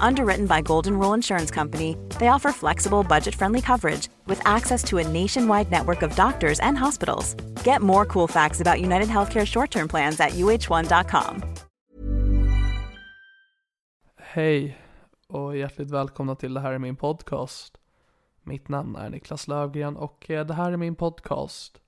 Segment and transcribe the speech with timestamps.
[0.00, 4.98] Underwritten by Golden Rule Insurance Company, they offer flexible, budget friendly coverage with access to
[4.98, 7.34] a nationwide network of doctors and hospitals.
[7.64, 11.42] Get more cool facts about United Healthcare short term plans at uh1.com.
[14.16, 14.78] Hej
[15.26, 17.78] och hjärtligt välkomna till Det här är min podcast.
[18.42, 21.80] Mitt namn är Niklas Lövgren och eh, det här är min podcast.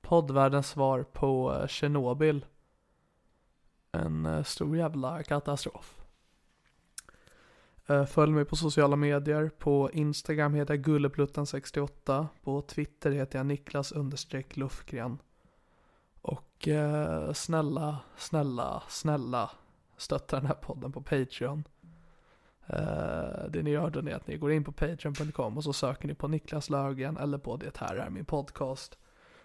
[0.00, 2.46] Poddvärldens svar på eh, Tjernobyl.
[3.92, 5.99] En eh, stor jävla katastrof.
[7.90, 9.50] Eh, följ mig på sociala medier.
[9.58, 12.26] På Instagram heter jag gulleplutten68.
[12.42, 15.18] På Twitter heter jag Niklas understreck Lufgren.
[16.22, 19.50] Och eh, snälla, snälla, snälla
[19.96, 21.64] stötta den här podden på Patreon.
[22.66, 26.08] Eh, det ni gör då är att ni går in på patreon.com och så söker
[26.08, 28.98] ni på Niklas Löfgren eller på Det här är min podcast.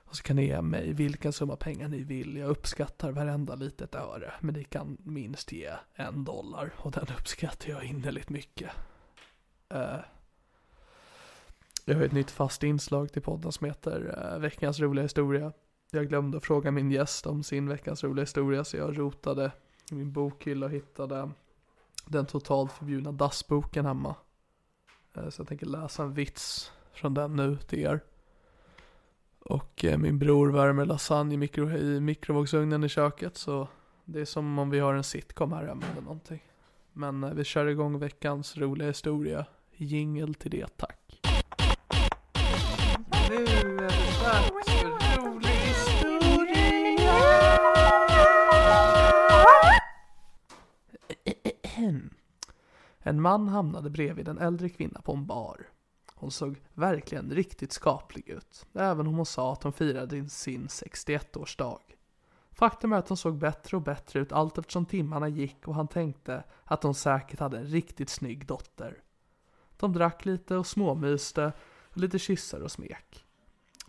[0.06, 2.38] Och så kan ni ge mig vilken summa pengar ni vill.
[2.38, 4.34] Jag uppskattar varenda litet öre.
[4.42, 6.74] Men ni kan minst ge en dollar.
[6.78, 8.72] Och den uppskattar jag innerligt mycket.
[9.70, 10.00] Eh,
[11.86, 15.54] jag har ett nytt fast inslag till podden som heter eh, Veckans roliga historia.
[15.92, 19.52] Jag glömde att fråga min gäst om sin veckans roliga historia så jag rotade
[19.92, 21.32] i min bokhylla och hittade
[22.06, 24.16] den totalt förbjudna dassboken hemma.
[25.14, 28.00] Eh, så jag tänker läsa en vits från den nu till er.
[29.50, 33.68] Och eh, min bror värmer lasagne i, mikro, i mikrovågsugnen i köket så
[34.06, 36.44] det är som om vi har en sitcom här hemma eller någonting.
[36.94, 39.46] Men eh, vi kör igång veckans roliga historia.
[39.76, 41.22] Jingel till det tack.
[43.30, 43.88] Nu är det
[44.24, 46.26] dags för rolig historia.
[53.00, 55.75] En man hamnade bredvid en äldre kvinna på en bar.
[56.16, 61.80] Hon såg verkligen riktigt skaplig ut, även om hon sa att hon firade sin 61-årsdag.
[62.52, 65.88] Faktum är att hon såg bättre och bättre ut allt eftersom timmarna gick och han
[65.88, 69.04] tänkte att hon säkert hade en riktigt snygg dotter.
[69.78, 71.54] De drack lite och småmyste
[71.90, 73.26] och lite kyssar och smek.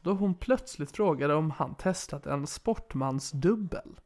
[0.00, 4.00] Då hon plötsligt frågade om han testat en sportmansdubbel.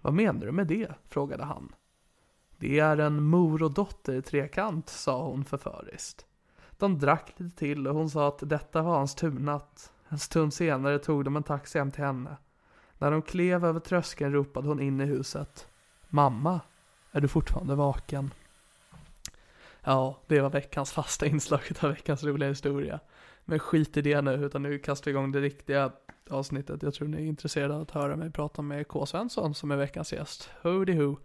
[0.00, 0.94] Vad menar du med det?
[1.08, 1.74] frågade han.
[2.58, 6.26] Det är en mor-och-dotter-trekant, sa hon förföriskt.
[6.78, 9.92] De drack lite till och hon sa att detta var hans turnatt.
[10.08, 12.36] En stund senare tog de en taxi hem till henne.
[12.98, 15.68] När de klev över tröskeln ropade hon in i huset.
[16.08, 16.60] Mamma,
[17.12, 18.30] är du fortfarande vaken?
[19.82, 23.00] Ja, det var veckans fasta inslag av veckans roliga historia.
[23.44, 25.92] Men skit i det nu, utan nu kastar vi igång det riktiga
[26.30, 26.82] avsnittet.
[26.82, 29.06] Jag tror ni är intresserade av att höra mig prata med K.
[29.06, 30.50] Svensson som är veckans gäst.
[30.62, 31.16] Hoody ho.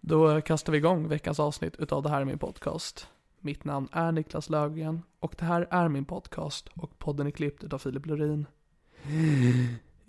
[0.00, 3.08] Då kastar vi igång veckans avsnitt utav Det här är min podcast.
[3.46, 7.64] Mitt namn är Niklas Löfgren och det här är min podcast och podden är klippt
[7.64, 8.46] utav Filip Lorin.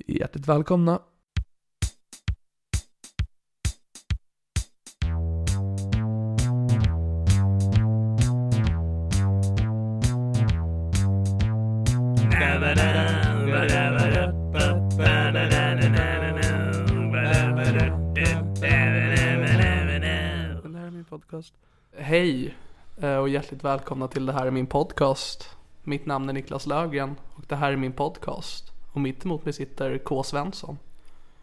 [0.08, 1.00] Hjärtligt välkomna.
[12.30, 12.36] Det
[20.78, 21.54] här är min podcast.
[21.98, 22.56] Hej
[22.98, 25.50] och hjärtligt välkomna till Det här är min podcast.
[25.84, 28.72] Mitt namn är Niklas Löfgren och det här är min podcast.
[28.92, 30.24] Och mitt emot mig sitter K.
[30.24, 30.78] Svensson.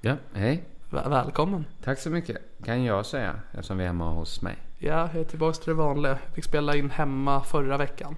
[0.01, 0.65] Ja, hej.
[0.91, 1.65] Väl- välkommen.
[1.85, 2.37] Tack så mycket.
[2.65, 4.57] Kan jag säga eftersom vi är hemma hos mig.
[4.79, 6.13] Ja, jag är tillbaka till det vanliga.
[6.27, 8.17] Jag fick spela in hemma förra veckan.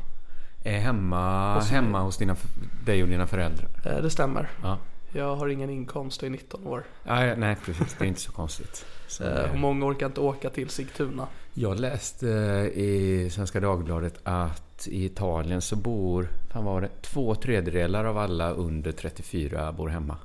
[0.65, 2.37] Är hemma, Hos hemma hos dina,
[2.85, 3.69] dig och dina föräldrar.
[3.85, 4.49] Eh, Det stämmer.
[4.63, 4.79] Ja.
[5.13, 6.85] Jag har ingen inkomst och är 19 år.
[7.05, 7.97] Ja, nej, precis.
[7.99, 8.87] Det är inte så konstigt.
[9.09, 11.27] Så, Eh, och många orkar inte åka till Sigtuna.
[11.59, 17.35] Jag läste eh, i Svenska Dagbladet att i Italien så bor, fan var det, två
[17.35, 20.17] tredjedelar av alla under 34 bor hemma.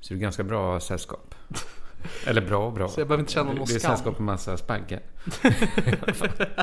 [0.00, 1.34] Så det är ganska bra sällskap.
[2.26, 2.88] Eller bra och bra.
[2.88, 3.90] Så jag behöver inte känna någon Det är skam.
[3.90, 5.00] sällskap med massa spaggar.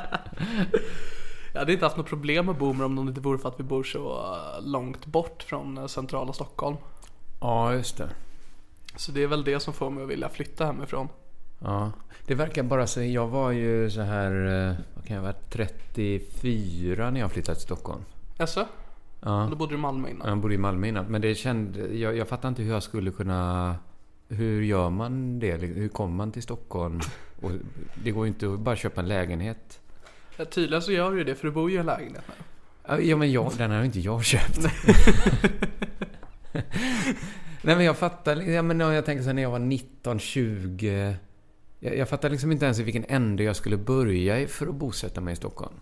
[1.53, 3.63] Jag hade inte haft något problem med Boomer om det inte vore för att vi
[3.63, 6.77] bor så eh, långt bort från eh, centrala Stockholm.
[7.41, 8.09] Ja, just det.
[8.95, 11.07] Så det är väl det som får mig att vilja flytta hemifrån.
[11.59, 11.92] Ja,
[12.25, 13.04] det verkar bara så.
[13.04, 14.31] Jag var ju så här,
[14.69, 18.01] eh, vad kan jag vara, 34 när jag flyttade till Stockholm.
[18.38, 18.65] Jaså?
[19.21, 19.48] Ja.
[19.50, 20.30] Då bodde du i Malmö innan?
[20.30, 21.06] Jag bodde i Malmö innan.
[21.06, 23.75] Men det kände, jag, jag fattar inte hur jag skulle kunna...
[24.30, 25.57] Hur gör man det?
[25.57, 27.00] Hur kommer man till Stockholm?
[27.42, 27.51] Och
[28.03, 29.80] det går ju inte att bara köpa en lägenhet.
[30.38, 33.03] Ja, tydligen så gör du ju det för du bor ju i en lägenhet nu.
[33.03, 34.60] Ja men jag, den har ju inte jag köpt.
[36.53, 36.63] Nej
[37.75, 41.15] men jag fattar, ja, men jag tänker så här, när jag var 19, 20.
[41.79, 45.21] Jag, jag fattar liksom inte ens i vilken ände jag skulle börja för att bosätta
[45.21, 45.74] mig i Stockholm.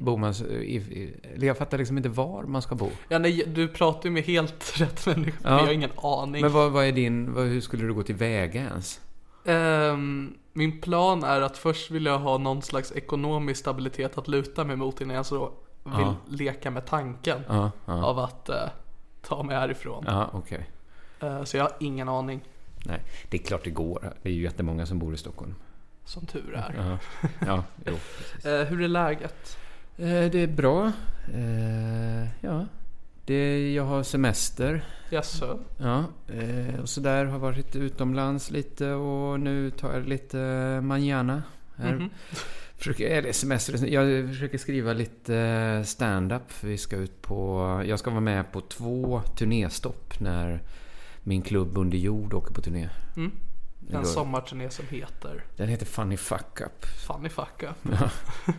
[0.00, 1.14] Bor man, så- i, i,
[1.46, 2.90] jag fattar liksom inte var man ska bo.
[3.08, 5.38] Ja, nej, du pratar ju med helt rätt människa.
[5.42, 5.50] Ja.
[5.50, 6.42] Jag har ingen aning.
[6.42, 9.00] Men vad, vad är din, vad, hur skulle du gå tillväga ens?
[9.44, 14.64] Ehm, min plan är att först vill jag ha någon slags ekonomisk stabilitet att luta
[14.64, 15.38] mig mot innan jag så
[15.84, 16.16] vill Ja.
[16.28, 18.56] leka med tanken Ja, av att eh,
[19.22, 20.04] ta mig härifrån.
[20.06, 20.70] Ja, okej.
[21.20, 22.40] Eh, så jag har ingen aning,
[22.86, 24.12] Nej, det är klart det går.
[24.22, 25.54] Det är ju jättemånga som bor i Stockholm.
[26.04, 26.74] som tur är.
[26.76, 26.98] Ja,
[27.46, 27.92] ja jo.
[28.50, 29.58] Eh, hur är läget?
[29.98, 30.92] Eh, Det är bra.
[31.34, 32.66] Eh, Ja.
[33.24, 34.84] Det, jag har semester.
[35.10, 35.58] Jaså?
[35.78, 36.04] Ja,
[36.82, 40.36] och så där har varit utomlands lite och nu tar jag lite
[40.82, 41.42] manjana.
[41.76, 41.92] Här.
[41.94, 42.10] Mhm.
[42.76, 46.42] Försöker, eller semester, jag försöker skriva lite stand-up.
[46.64, 50.60] Vi ska ut på, jag ska vara med på två turnéstopp när
[51.22, 52.88] min klubb Under jord åker på turné.
[53.16, 53.32] Mm.
[53.92, 56.84] En sommarturné som heter Den heter Funny Fuck Up.
[56.84, 57.92] Funny Fuck Up.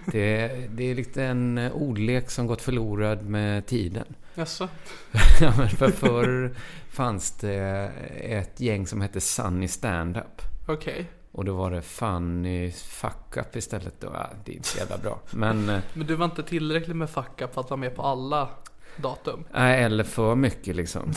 [0.05, 4.05] Det är, det är lite en ordlek som gått förlorad med tiden.
[4.35, 4.67] Jaså?
[5.41, 6.55] Ja, men för förr
[6.89, 7.91] fanns det
[8.21, 10.41] ett gäng som hette Sunny Stand-Up.
[10.67, 11.11] Okej.
[11.31, 14.01] Och då var det Funny Fuck Up istället.
[14.01, 14.07] Då.
[14.13, 15.19] Ja, det är inte så jävla bra.
[15.31, 18.01] Men, eh, Men du var inte tillräckligt med fuck up för att vara med på
[18.01, 18.49] alla
[18.97, 19.43] datum?
[19.53, 21.13] nej, eller för mycket liksom.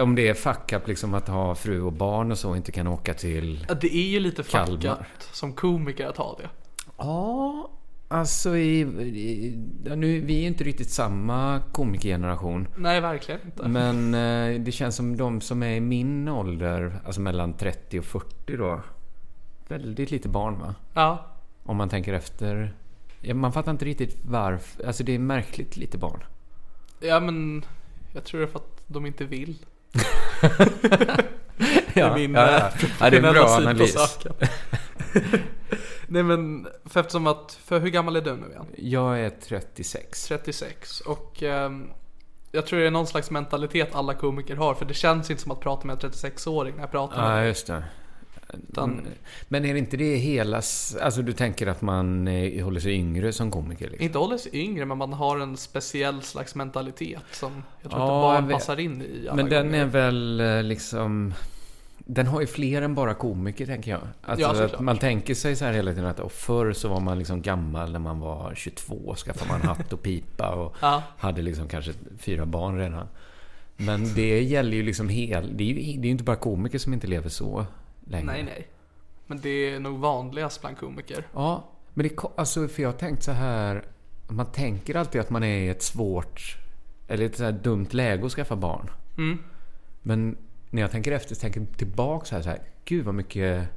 [0.00, 2.72] Om det är fuck up liksom att ha fru och barn och så och inte
[2.72, 3.66] kan åka till...
[3.68, 4.92] Ja, det är ju lite fuck Kalmar.
[4.92, 6.48] up som komiker att ha det.
[6.98, 7.70] Ja,
[8.08, 9.54] alltså i, i,
[9.96, 12.68] nu, vi är inte riktigt samma komikergeneration.
[12.76, 13.68] Nej, verkligen inte.
[13.68, 18.04] Men eh, det känns som de som är i min ålder, alltså mellan 30 och
[18.04, 18.80] 40 då.
[19.68, 20.74] Väldigt lite barn va?
[20.94, 21.26] Ja,
[21.64, 22.74] Om man tänker efter.
[23.20, 24.86] Ja, man fattar inte riktigt varför.
[24.86, 26.24] Alltså det är märkligt lite barn.
[27.02, 27.64] Ja men
[28.12, 29.56] jag tror det är för att de inte vill.
[31.94, 32.56] Ja, det är min ja, ja.
[32.56, 33.96] eh, ja, det är en bra analys.
[36.06, 38.66] Nej men, för eftersom att, för hur gammal är du nu igen?
[38.76, 40.28] Jag är 36.
[40.28, 41.90] 36 och ehm,
[42.52, 45.52] jag tror det är någon slags mentalitet alla komiker har för det känns inte som
[45.52, 47.84] att prata med en 36-åring när jag pratar med Ja, just det.
[48.68, 49.00] Utan,
[49.48, 50.56] Men är det inte det hela...
[51.02, 53.88] Alltså du tänker att man eh, håller sig yngre som komiker?
[53.88, 54.04] Liksom?
[54.04, 58.36] inte håller sig yngre men man har en speciell slags mentalitet som jag tror Ja,
[58.38, 58.54] inte vet.
[58.56, 59.80] passar in i alla Men den gånger.
[59.80, 61.34] är väl eh, liksom...
[62.04, 64.00] Den har ju fler än bara komiker, tänker jag.
[64.22, 67.00] Alltså, Ja, att man tänker sig så här hela tiden att och förr så var
[67.00, 69.14] man liksom gammal när man var 22.
[69.16, 71.02] Skaffade man hatt och pipa och Ja.
[71.18, 73.06] hade liksom kanske fyra barn redan.
[73.76, 75.56] Men det gäller ju liksom hel...
[75.56, 77.66] Det är ju, det är ju inte bara komiker som inte lever så
[78.12, 78.26] länge.
[78.26, 78.68] Nej, nej.
[79.26, 81.26] Men det är nog vanligast bland komiker.
[81.34, 83.84] Ja, men det, alltså, för jag har tänkt så här.
[84.28, 86.56] Man tänker alltid att man är i ett svårt,
[87.08, 88.90] eller ett så här dumt läge att skaffa barn.
[89.18, 89.38] Mm.
[90.02, 90.36] Men
[90.70, 92.60] när jag tänker efter, så tänker jag tillbaka så här, så här.
[92.84, 93.68] Gud vad mycket...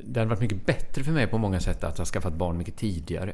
[0.00, 2.76] Det hade varit mycket bättre för mig på många sätt att ha skaffat barn mycket
[2.76, 3.32] tidigare.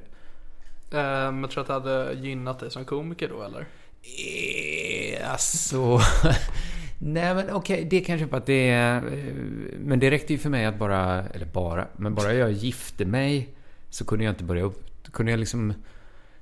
[0.92, 3.60] Ehm, jag tror att det hade gynnat dig som komiker då eller?
[3.60, 6.00] Eh, Alltså...
[6.98, 8.96] Nej men okej, det kanske för att det är...
[8.96, 9.34] eh,
[9.78, 11.22] Men det räckte ju för mig att bara...
[11.28, 11.86] Eller bara...
[11.96, 13.48] Men bara jag gifte mig
[13.90, 14.84] så kunde jag inte börja upp...
[15.12, 15.74] Kunde jag liksom...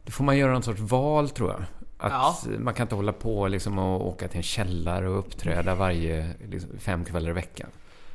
[0.05, 1.63] Då får man göra någon sorts val tror jag.
[1.99, 2.37] Att Ja.
[2.59, 6.31] man kan inte hålla på liksom och åka till en källare och uppträda varje...
[6.51, 7.69] Liksom, fem kvällar i veckan.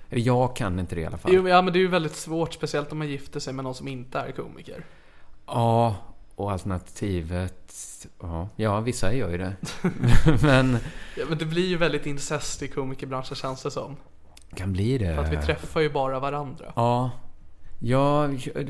[0.09, 1.31] Jag kan inte det i alla fall.
[1.33, 3.75] Jo, ja men det är ju väldigt svårt, speciellt om man gifter sig med någon
[3.75, 4.85] som inte är komiker.
[5.45, 5.95] Ja,
[6.37, 8.07] och alternativet...
[8.21, 9.55] Ja, ja vissa gör ju det.
[10.41, 10.77] men...
[11.17, 13.95] Ja, men det blir ju väldigt incest i komikerbranschen känns det som.
[14.55, 15.15] Kan bli det.
[15.15, 16.73] För att vi träffar ju bara varandra.
[16.75, 17.11] Ja.
[17.79, 18.21] Ja,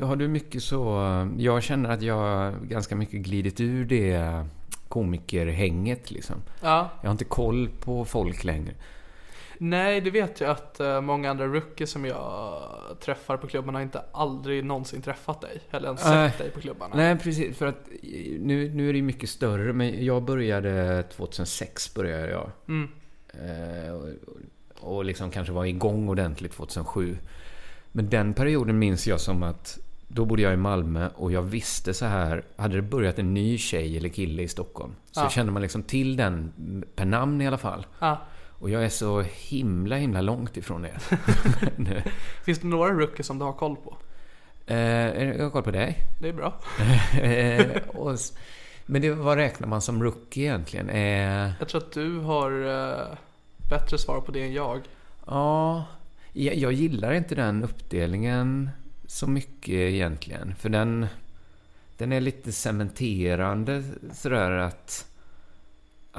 [0.02, 1.02] har du mycket så...
[1.38, 4.46] Jag känner att jag ganska mycket glidit ur det
[4.88, 6.36] komikerhänget liksom.
[6.62, 6.88] Ja.
[7.00, 8.74] Jag har inte koll på folk längre.
[9.58, 12.62] Nej, det vet jag att eh, många andra rookies som jag
[13.00, 15.60] träffar på klubbarna har inte aldrig någonsin träffat dig.
[15.70, 16.96] Eller ens sett dig på klubbarna.
[16.96, 17.56] Nej, precis.
[17.58, 22.30] För att eh, nu, nu är det ju mycket större, men jag började 2006 började
[22.30, 22.50] jag.
[22.68, 22.88] Mm.
[23.32, 24.08] Eh, och,
[24.96, 27.16] och liksom kanske var igång ordentligt 2007.
[27.92, 31.94] Men den perioden minns jag som att då bodde jag i Malmö och jag visste
[31.94, 35.30] så här, hade det börjat en ny tjej eller kille i Stockholm så Ja.
[35.30, 36.52] kände man liksom till den
[36.94, 37.86] per namn i alla fall.
[37.98, 38.18] Ja.
[38.58, 40.98] Och jag är så himla, himla långt ifrån det.
[42.44, 43.96] Finns det några rookies som du har koll på?
[44.66, 44.76] Eh,
[45.36, 45.98] jag har koll på dig.
[46.20, 46.54] Det är bra.
[47.22, 48.18] Eh, och,
[48.86, 50.88] men det, vad räknar man som rookie egentligen?
[50.90, 53.16] Eh, Jag tror att du har eh,
[53.70, 54.80] bättre svar på det än jag.
[55.26, 55.84] Ja,
[56.32, 58.70] jag, jag gillar inte den uppdelningen
[59.06, 60.54] så mycket egentligen.
[60.54, 61.06] För den,
[61.96, 65.06] den är lite cementerande sådär att,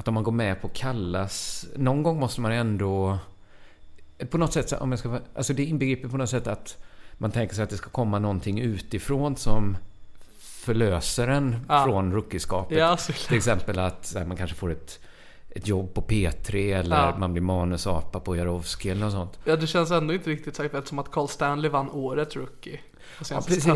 [0.00, 1.66] att om man går med på kallas...
[1.76, 3.18] Någon gång måste man ändå...
[4.30, 7.54] På något sätt, om jag ska, alltså det inbegriper på något sätt att man tänker
[7.54, 9.76] sig att det ska komma någonting utifrån som
[10.38, 11.84] förlöser en Ja.
[11.84, 12.78] från rookieskapet.
[12.78, 12.96] Ja.
[13.28, 15.00] Till exempel att här, man kanske får ett,
[15.50, 17.16] ett jobb på P3 eller Ja.
[17.18, 19.38] man blir manusapa på Jarowski eller något sånt.
[19.44, 22.80] Ja, det känns ändå inte riktigt säkert eftersom att Carl Stanley vann årets rookie.
[23.30, 23.66] Ja, precis.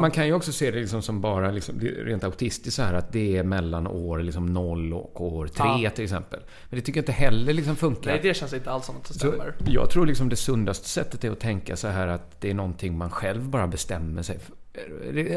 [0.00, 3.12] Man kan ju också se det liksom som bara liksom, rent autistiskt så här att
[3.12, 5.90] det är mellan år liksom 0 och år 3 Ja.
[5.90, 6.40] till exempel.
[6.70, 8.10] Men det tycker jag inte heller liksom funkar.
[8.10, 9.54] Nej, det känns inte alls som att det Så stämmer.
[9.66, 12.98] jag tror liksom det sundaste sättet är att tänka så här att det är någonting
[12.98, 14.54] man själv bara bestämmer sig för.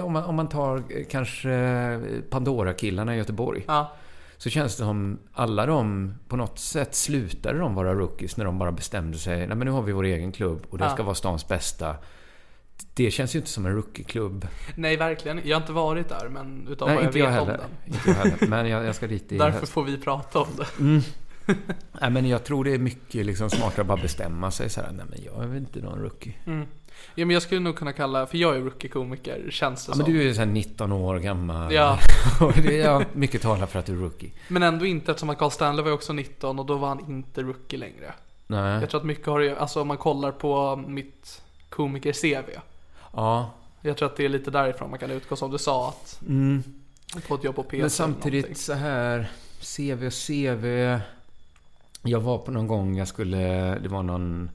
[0.02, 1.50] Om man, om man tar eh, kanske
[2.30, 3.64] Pandora-killarna i Göteborg.
[3.68, 3.92] Ja,
[4.38, 8.58] Så känns det som alla de, på något sätt slutade de vara rookies när de
[8.60, 9.38] bara bestämde sig.
[9.48, 10.90] Nej men nu har vi vår egen klubb och det Ja.
[10.90, 11.96] ska vara stans bästa.
[12.94, 14.48] Det känns ju inte som en rookieklubb.
[14.76, 15.42] nej verkligen.
[15.44, 17.58] Jag har inte varit där, men utav Nej, vad jag vet jag om heller.
[17.58, 17.94] den.
[17.96, 18.48] Inte jag heller.
[18.48, 19.72] Men jag, jag ska dit i Därför höst.
[19.72, 20.68] får vi prata om det.
[22.02, 24.92] Nej men jag tror det är mycket liksom smartare att bara bestämma sig så här.
[24.92, 26.34] Nej men jag är väl inte någon rookie.
[27.16, 30.04] Ja, men jag skulle nog kunna kalla, för jag är rookie-komiker, känns det Ja, som.
[30.04, 31.74] men du är ju så här 19 år gammal.
[31.74, 32.00] Ja.
[32.42, 34.32] Och det, ja, mycket talar för att du är rookie.
[34.48, 37.00] Men ändå inte eftersom att Carl Stanley var ju också 19 och då var han
[37.10, 38.14] inte rookie längre.
[38.48, 38.80] Nej.
[38.82, 42.50] Jag tror att mycket har det alltså om man kollar på mitt komiker-CV.
[43.14, 43.52] Ja.
[43.82, 46.64] Jag tror att det är lite därifrån man kan utgå som du sa att Mm.
[47.28, 49.32] få ett jobb på P3 Men samtidigt så här
[49.78, 50.66] CV och CV.
[52.04, 53.76] Jag var på någon gång jag skulle...
[53.80, 54.50] Det var någon...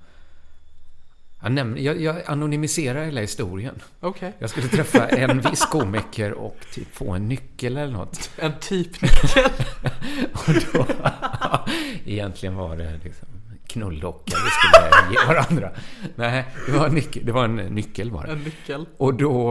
[1.42, 3.82] Jag, näm, jag, jag anonymiserar hela historien.
[4.00, 4.32] Okej.
[4.38, 8.30] Jag skulle träffa en viss komiker och typ få en nyckel eller något.
[8.36, 9.44] En typnyckel.
[10.32, 10.86] Och då,
[12.04, 13.28] egentligen var det liksom
[13.66, 15.70] knulldocka vi skulle ge varandra.
[16.14, 18.26] Nej, det var en nyckel, det var en nyckel bara.
[18.26, 18.86] en nyckel.
[18.96, 19.44] Och då,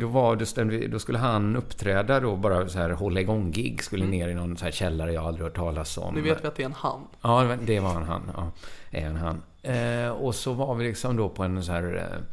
[0.00, 3.82] då, var, då, stämde, då skulle han uppträda då, bara så här hålla igång gig.
[3.82, 6.14] Skulle ner i någon så här källare jag aldrig hört talas om.
[6.14, 7.00] Nu vet vi att det är en han.
[7.22, 8.22] Ja, det var- en han.
[8.36, 8.50] Ja,
[8.90, 9.42] en han.
[9.62, 11.96] Eh, och så var vi liksom då på en så här...
[11.96, 12.24] Eh,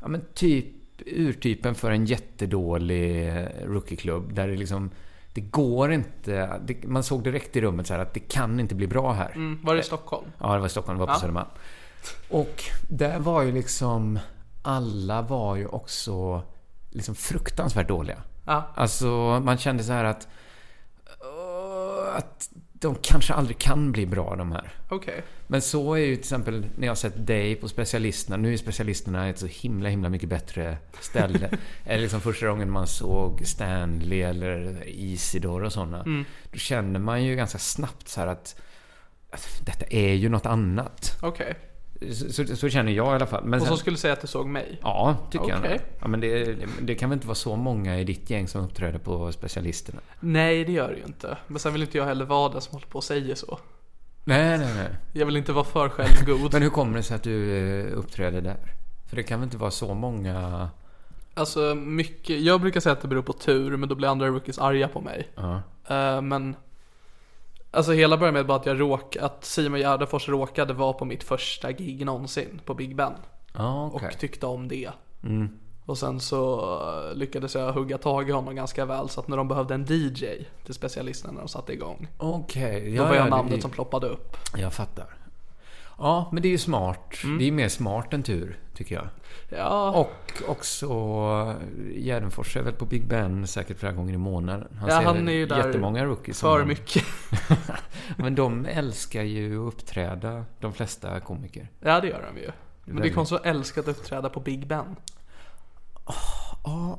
[0.00, 0.66] ja, men typ
[1.06, 4.34] urtypen för en jättedålig eh, rookieklubb.
[4.34, 4.90] Där det liksom...
[5.38, 6.60] Det går inte...
[6.64, 9.32] Det, man såg direkt i rummet så att det kan inte bli bra här.
[9.34, 10.26] Mm, var det i Stockholm?
[10.38, 10.98] Ja, det var i Stockholm.
[10.98, 11.20] Det var på Ja.
[11.20, 11.48] Södermalm.
[12.28, 14.18] Och där var ju liksom...
[14.62, 16.42] Alla var ju också
[16.90, 18.18] liksom fruktansvärt dåliga.
[18.46, 18.62] Ja.
[18.74, 19.06] Alltså,
[19.44, 20.28] man kände så här att...
[22.16, 22.48] Att
[22.80, 24.70] de kanske aldrig kan bli bra, de här.
[24.88, 25.22] Okej.
[25.46, 28.36] Men så är ju till exempel när jag har sett dig på specialisterna.
[28.36, 31.50] Nu är specialisterna ett så himla, himla mycket bättre ställe.
[31.84, 36.00] eller liksom första gången man såg Stanley eller Isidor och sådana.
[36.00, 36.24] Mm.
[36.52, 38.60] Då känner man ju ganska snabbt så här att,
[39.30, 41.18] att detta är ju något annat.
[41.22, 41.54] Okej.
[42.30, 43.44] Så, så, känner jag i alla fall.
[43.44, 44.78] Men Och sen, så skulle säga att du såg mig?
[44.82, 45.58] Ja, tycker jag.
[45.58, 45.70] Okej.
[45.70, 45.80] nog.
[46.00, 48.98] Ja, men det, det kan väl inte vara så många i ditt gäng som uppträder
[48.98, 50.00] på specialisterna?
[50.20, 51.38] Nej, det gör det ju inte.
[51.46, 53.58] Men sen vill inte jag heller vara den som håller på och säger så.
[54.24, 54.88] Nej, nej, nej.
[55.12, 56.52] Jag vill inte vara för självgod.
[56.52, 58.56] Men hur kommer det sig att du eh, uppträder där?
[59.08, 60.68] För det kan väl inte vara så många...
[61.34, 64.58] Alltså mycket, jag brukar säga att det beror på tur, men då blir andra rookies
[64.58, 65.28] arga på mig.
[65.34, 65.62] Ja.
[65.88, 66.56] Eh, men
[67.70, 71.22] Alltså hela började med bara att jag råk, att Simon Gärdenfors råkade vara på mitt
[71.24, 73.12] första gig någonsin på Big Ben.
[73.54, 74.08] Ja, okej.
[74.12, 74.90] Och tyckte om det.
[75.24, 75.48] Mm.
[75.86, 76.60] Och sen så
[77.10, 79.84] eh, lyckades jag hugga tag i honom ganska väl så att när de behövde en
[79.88, 80.26] DJ
[80.64, 82.08] till specialisterna när de satte igång.
[82.18, 82.96] Okej.
[82.96, 84.36] Då var jag det- namnet det- som ploppade upp.
[84.56, 85.06] Jag fattar.
[85.98, 87.14] Ja, men det är ju smart.
[87.24, 87.38] Mm.
[87.38, 89.08] Det är mer smart än tur, tycker jag.
[89.48, 90.88] Ja, Och också
[91.94, 94.76] Gärdenfors är väl på Big Ben säkert flera gånger i månaden.
[94.80, 96.38] Han Ja, ser han är ju där jättemånga rookies.
[96.38, 97.04] som för han- mycket.
[98.16, 101.68] Men de älskar ju att uppträda, de flesta komiker.
[101.80, 102.50] Ja, det gör de ju.
[102.84, 104.96] Men det är konstigt att älska att uppträda på Big Ben.
[106.64, 106.98] Ja,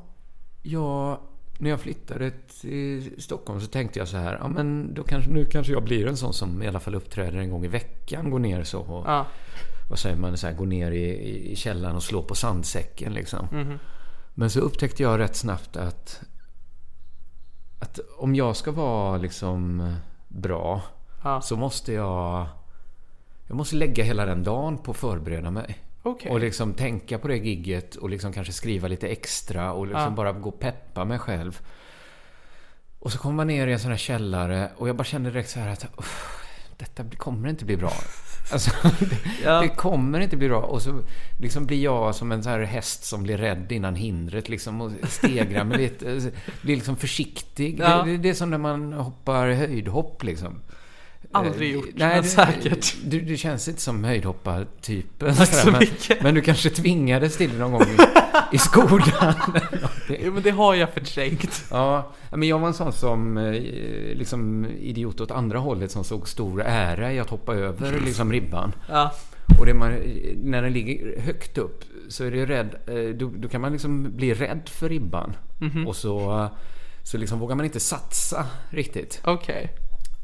[0.62, 1.18] jag
[1.60, 5.44] när jag flyttade till Stockholm så tänkte jag så här, ja men då kanske, nu
[5.44, 8.38] kanske jag blir en sån som i alla fall uppträder en gång i veckan, går
[8.38, 9.26] ner så och, Ja.
[9.90, 13.46] vad säger man, så här, går ner i, i källaren och slår på sandsäcken liksom.
[14.34, 16.22] Men så upptäckte jag rätt snabbt att,
[17.78, 19.92] att om jag ska vara liksom
[20.28, 20.82] bra
[21.24, 21.40] Ja.
[21.40, 22.46] så måste jag,
[23.46, 25.78] jag måste lägga hela den dagen på att förbereda mig.
[26.02, 26.30] Okej.
[26.30, 30.10] Och liksom tänka på det gigget och liksom kanske skriva lite extra och liksom Ja.
[30.10, 31.60] bara gå och peppa mig själv.
[32.98, 35.50] Och så kommer man ner i en sån här källare och jag bara kände direkt
[35.50, 36.44] så här att "Uff,
[36.76, 37.92] detta kommer inte bli bra.
[38.52, 39.60] Alltså, det, Ja.
[39.60, 40.60] det kommer inte bli bra.
[40.62, 41.00] Och så
[41.38, 44.90] liksom blir jag som en sån här häst som blir rädd innan hindret liksom och
[45.08, 46.12] stegrar mig lite.
[46.12, 46.30] Alltså,
[46.62, 47.78] Blir liksom försiktig.
[47.80, 48.02] Ja.
[48.02, 50.60] Det, det, det är som när man hoppar höjdhopp liksom.
[51.32, 52.94] Aldrig Eh, gjort, nej, men det- säkert.
[53.04, 55.34] Du, du känns inte som höjdhoppartypen.
[55.34, 56.22] Tack så men, mycket.
[56.22, 57.96] men du kanske tvingades till det någon gång i,
[58.56, 59.34] i skolan.
[60.24, 61.64] Jo, men det har jag förträngt.
[61.70, 63.52] ja, men jag var en sån som eh,
[64.14, 68.72] liksom idiot åt andra hållet som såg stor ära i att hoppa över liksom ribban.
[68.88, 69.12] Ja.
[69.60, 69.90] Och man,
[70.36, 74.16] när den ligger högt upp så är det rädd, eh, då, då kan man liksom
[74.16, 75.36] bli rädd för ribban.
[75.86, 76.48] Och så,
[77.02, 79.20] så liksom vågar man inte satsa riktigt.
[79.24, 79.70] Okej.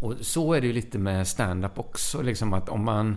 [0.00, 2.22] Och så är det ju lite med stand-up också.
[2.22, 3.16] Liksom att om man,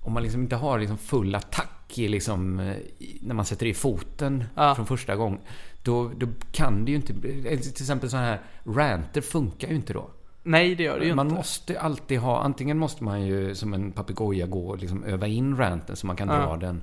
[0.00, 2.76] om man liksom inte har liksom full attack i liksom, eh,
[3.20, 4.74] när man sätter i foten Ja.
[4.74, 5.38] från första gången.
[5.82, 9.92] Då, då kan det ju inte eller Till exempel sådana här ranter funkar ju inte
[9.92, 10.10] då.
[10.42, 11.36] Nej, det gör det ju Man inte.
[11.36, 12.40] måste alltid ha...
[12.42, 16.16] Antingen måste man ju som en papegoja gå och liksom öva in ranten så man
[16.16, 16.34] kan Ja.
[16.34, 16.82] dra den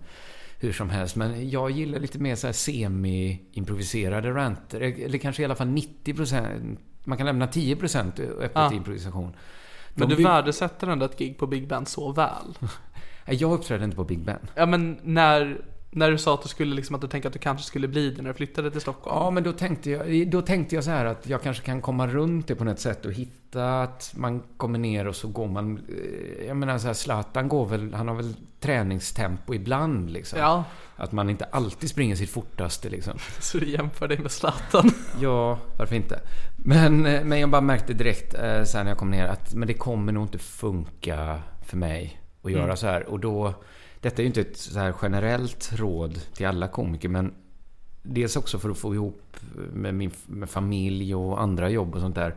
[0.60, 1.16] hur som helst.
[1.16, 4.82] Men jag gillar lite mer så här semi-improviserade ranter.
[4.82, 6.78] Eller kanske i alla fall 90%.
[7.04, 8.74] Man kan lämna 10% öppet Ja.
[8.74, 9.36] improvisation.
[9.94, 12.58] Men De du by- värdesätter ändå ett gig på Big Ben så väl.
[13.26, 14.40] Jag uppträdde inte på Big Ben.
[14.56, 15.62] Ja, men när,
[15.96, 18.10] när du sa att du skulle liksom, att du tänkte att du kanske skulle bli
[18.10, 19.16] det när du flyttade till Stockholm.
[19.18, 22.08] Ja, men då tänkte, jag, då tänkte jag så här att jag kanske kan komma
[22.08, 25.78] runt det på något sätt och hitta att man kommer ner och så går man...
[25.78, 30.40] eh, Jag menar så här, Zlatan går väl, han har väl träningstempo ibland liksom.
[30.40, 30.64] Ja,
[30.96, 33.14] Att man inte alltid springer sitt fortaste liksom.
[33.40, 34.92] så du jämför dig med Zlatan.
[35.22, 36.20] Ja, varför inte?
[36.58, 39.68] Men, eh, men jag bara märkte direkt eh, sen när jag kom ner att men
[39.68, 42.78] det kommer nog inte funka för mig att göra Mm.
[42.78, 43.04] så här.
[43.10, 43.54] Och då,
[44.04, 47.34] detta är ju inte ett så här generellt råd till alla komiker, men
[48.02, 49.38] dels också för att få ihop
[49.74, 52.36] med min med familj och andra jobb och sånt där.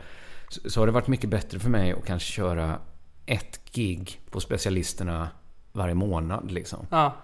[0.49, 2.79] Så, så har det varit mycket bättre för mig att kanske köra
[3.27, 5.29] ett gig på specialisterna
[5.73, 6.87] varje månad liksom.
[6.91, 7.17] Ja,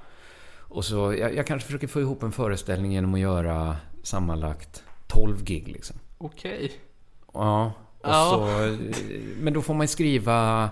[0.59, 5.45] Och så, jag, jag kanske försöker få ihop en föreställning genom att göra sammanlagt 12
[5.45, 5.97] gig liksom.
[6.19, 6.73] okej.
[7.35, 7.73] Ja.
[8.01, 8.31] Och Ja.
[8.31, 8.79] Så, eh,
[9.41, 10.71] men då får man skriva,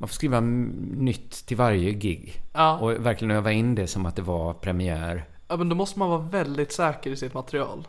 [0.00, 2.42] man får skriva nytt till varje gig.
[2.52, 2.78] Ja.
[2.78, 5.24] Och verkligen öva in det som att det var premiär.
[5.48, 7.88] ja, men då måste man vara väldigt säker i sitt material.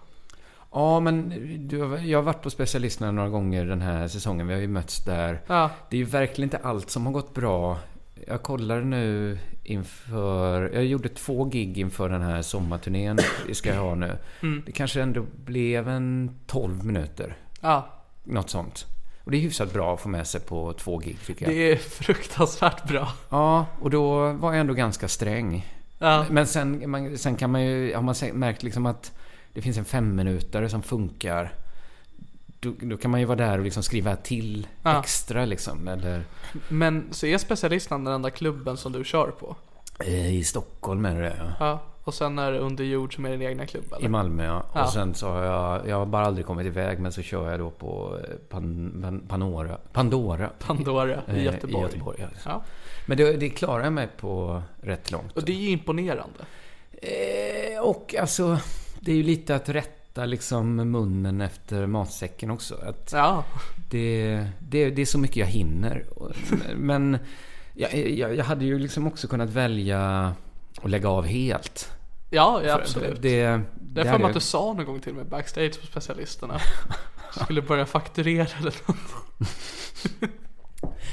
[0.74, 1.34] Ja, men
[1.68, 4.48] du, har- jag har varit på specialisterna några gånger den här säsongen.
[4.48, 5.42] Vi har ju mötts där.
[5.48, 7.78] Ja, Det är ju verkligen inte allt som har gått bra.
[8.28, 10.70] Jag kollar nu inför...
[10.74, 14.18] Jag gjorde två gig inför den här sommarturnén vi ska ha nu.
[14.42, 14.64] Mm.
[14.66, 17.38] Det kanske ändå blev en 12 minuter.
[17.62, 17.88] ja.
[18.24, 18.86] Något sånt.
[19.24, 21.56] Och det är hyfsat bra att få med sig på två gig tycker jag.
[21.56, 23.14] Det är fruktansvärt bra.
[23.30, 25.68] Ja, och då var jag ändå ganska sträng.
[26.00, 27.96] Ja, Men sen, man, sen kan man ju...
[27.96, 29.12] Har man märkt liksom att
[29.54, 31.54] det finns en femminutare som funkar.
[32.60, 35.00] Då, då kan man ju vara där och liksom skriva till Ja.
[35.00, 35.88] extra liksom.
[35.88, 36.24] Eller...
[36.70, 39.56] men så är specialistan den enda klubben som du kör på?
[40.00, 41.80] Eh, I Stockholm är det ja.
[42.04, 44.06] Och sen är det under jord som är din egna klubb eller?
[44.06, 44.64] I Malmö ja.
[44.74, 44.84] Ja.
[44.84, 47.60] Och sen så har jag, jag har bara aldrig kommit iväg men så kör jag
[47.60, 50.50] då på eh, Pan, Pan, Panora, Pandora.
[50.60, 51.78] Pandora i eh, Göteborg.
[51.78, 52.28] I Göteborg ja.
[52.46, 52.64] Ja.
[53.06, 55.32] Men det, det klarar jag mig på rätt långt.
[55.38, 56.46] Och det är ju imponerande.
[56.92, 58.60] Eh, och alltså,
[59.00, 62.76] det är ju lite att rätta liksom munnen efter matsäcken också.
[62.76, 63.44] Att Ja,
[63.90, 66.06] det, det, det är så mycket jag hinner.
[66.76, 67.18] Men
[67.74, 70.34] jag, jag, jag hade ju liksom också kunnat välja
[70.82, 71.92] att lägga av helt.
[72.30, 73.22] ja, ja absolut.
[73.22, 75.88] Det, Det det är för mig att du sa någon gång till mig backstage på
[75.88, 76.60] specialisterna.
[77.44, 78.98] Skulle börja fakturera eller något.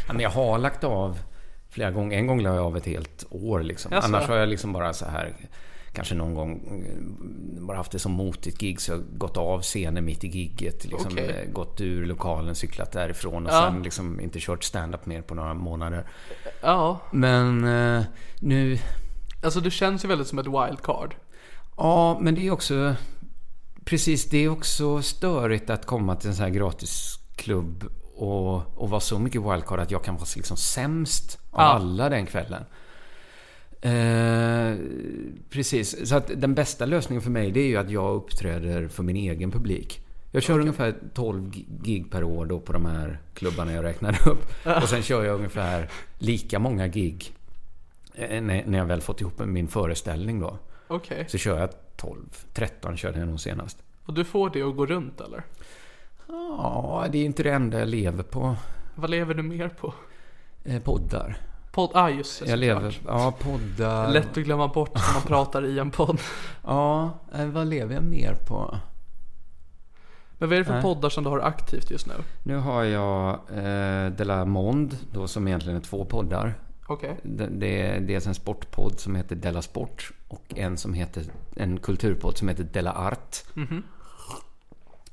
[0.06, 1.18] Ja, men jag har lagt av
[1.70, 2.18] flera gånger.
[2.18, 3.92] En gång la jag av ett helt år liksom.
[3.92, 4.06] Jaså?
[4.06, 5.34] Annars har jag liksom bara så här
[5.92, 10.04] Kanske någon gång eh, bara haft det som motigt gig så jag gått av scenen
[10.04, 10.84] mitt i gigget.
[10.84, 11.28] Liksom, Okej.
[11.44, 13.70] eh, Gått ur lokalen, cyklat därifrån och Ja.
[13.72, 16.06] sen liksom inte kört stand-up mer på några månader.
[16.62, 18.02] Ja, Men eh,
[18.40, 18.78] nu...
[19.42, 21.14] alltså du känns ju väldigt som ett wildcard.
[21.76, 22.94] Ja, men det är också...
[23.84, 27.84] Precis, det är också störigt att komma till en sån här gratisklubb
[28.16, 31.64] och, och vara så mycket wildcard att jag kan vara liksom sämst av Ja.
[31.66, 32.64] alla den kvällen.
[33.80, 34.76] Eh,
[35.50, 39.02] precis, så att den bästa lösningen för mig det är ju att jag uppträder för
[39.02, 40.00] min egen publik.
[40.30, 41.50] Jag kör ungefär 12
[41.82, 44.44] gig per år då på de här klubbarna jag räknade upp.
[44.82, 47.34] Och sen kör jag ungefär lika många gig
[48.18, 50.58] när när jag väl fått ihop min föreställning då.
[50.88, 51.24] Okej.
[51.28, 52.16] Så kör jag 12,
[52.52, 53.82] 13 körde jag nog senast.
[54.04, 55.44] Och du får det att gå runt eller?
[56.28, 58.56] Ja, det är inte det enda jag lever på.
[58.94, 59.94] Vad lever du mer på?
[60.64, 61.36] Eh, poddar.
[61.72, 62.50] Podd, ah just det.
[62.50, 64.12] Jag lever, ja poddar.
[64.12, 66.20] Lätt att glömma bort när man pratar i en podd.
[66.64, 68.78] Ja, eh, vad lever jag mer på?
[70.38, 70.82] Men vad är det för Nej.
[70.82, 72.14] poddar som du har aktivt just nu?
[72.42, 76.54] Nu har jag eh, De La Monde, då som egentligen är två poddar.
[76.90, 77.16] Okej.
[77.22, 81.24] Det, är dels en sportpodd som heter Della Sport och en som heter
[81.56, 83.36] en kulturpodd som heter Della Art.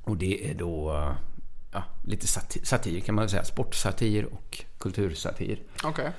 [0.02, 0.92] Och det är då
[1.72, 3.44] ja, lite satir, satir kan man säga.
[3.44, 5.64] Sportsatir och kultursatir.
[5.84, 6.12] Okej.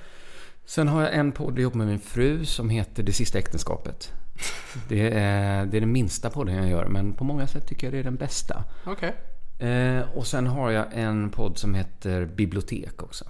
[0.64, 4.12] Sen har jag en podd ihop med min fru som heter Det sista äktenskapet.
[4.88, 7.94] Det är, det är den minsta podden jag gör men på många sätt tycker jag
[7.94, 8.64] det är den bästa.
[8.84, 9.14] Okej.
[9.58, 13.24] Eh, och sen har jag en podd som heter Bibliotek också.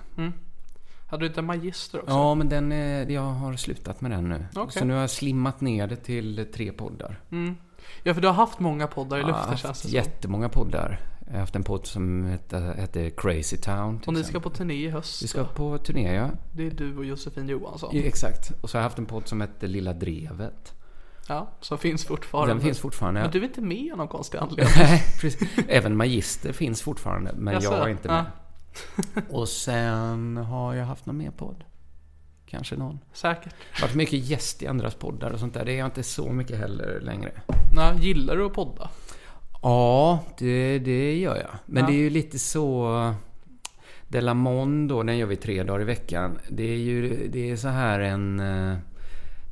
[1.06, 2.10] Hade du inte en magister också?
[2.12, 4.46] Ja, men den är, jag har slutat med den nu.
[4.54, 4.78] Okej.
[4.78, 7.20] Så nu har jag slimmat ner det till tre poddar.
[8.02, 11.00] Ja, för du har haft många poddar i Jag luften känns haft det jättemånga poddar.
[11.26, 14.00] Jag har haft en podd som heter, heter Crazy Town.
[14.06, 15.22] Och ni ska på turné i höst.
[15.22, 16.28] Vi ska på turné, ja.
[16.52, 17.90] Det är du och Josefin Johansson.
[17.92, 18.52] Ja, Exakt.
[18.60, 20.72] Och så har jag haft en podd som heter Lilla Drevet.
[21.28, 22.54] Ja, som finns fortfarande.
[22.54, 23.20] Den finns fortfarande.
[23.20, 24.74] Men du är inte med av någon konstig anledning.
[24.78, 25.48] Nej, precis.
[25.68, 27.72] Även Magister finns fortfarande, men Jaså?
[27.72, 28.24] jag är inte Ja.
[29.30, 31.64] Och sen har jag haft någon mer podd.
[32.46, 32.98] Kanske någon.
[33.12, 33.54] Säkert.
[33.82, 35.64] Varit mycket gäst i andras poddar och sånt där.
[35.64, 37.30] Det är jag inte så mycket heller längre.
[37.76, 38.90] Nej, gillar du att podda?
[39.62, 41.50] Ja, det, det gör jag.
[41.66, 41.90] Men Ja.
[41.90, 43.14] det är ju lite så...
[44.08, 46.38] Delamon då, den gör vi tre dagar i veckan.
[46.48, 48.40] Det är ju det är så här en...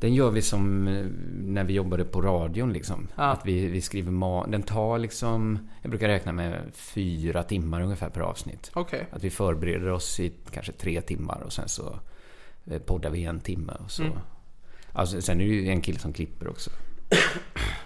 [0.04, 3.08] Den gör vi som eh, när vi jobbade på radion liksom.
[3.16, 3.22] Ja.
[3.22, 5.68] Att vi, vi skriver ma- Den tar liksom...
[5.82, 8.70] Jag brukar räkna med fyra timmar ungefär per avsnitt.
[8.74, 9.06] Okej.
[9.10, 11.98] Att vi förbereder oss i kanske tre timmar och sen så
[12.64, 14.02] eh, poddar vi en timme och så...
[14.02, 14.18] Mm.
[14.92, 16.70] Alltså, sen är det ju en kille som klipper också.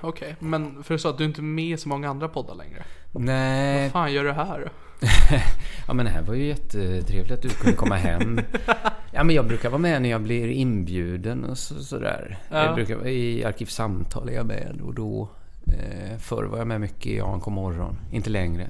[0.01, 0.37] Okej.
[0.39, 2.85] Men för du sa att du inte är med i så många andra poddar längre.
[3.13, 4.71] Nej, Vad fan gör du här?
[5.87, 8.41] Ja men det här var ju jättetrevligt att du kunde komma hem.
[9.11, 12.39] Ja men jag brukar vara med när jag blir inbjuden och så, sådär.
[12.51, 12.65] Ja.
[12.65, 15.29] Jag brukar, I Arkivsamtal är jag med och då
[15.67, 17.97] eh, Förr var jag med mycket i ANK morgon.
[18.13, 18.69] Inte längre.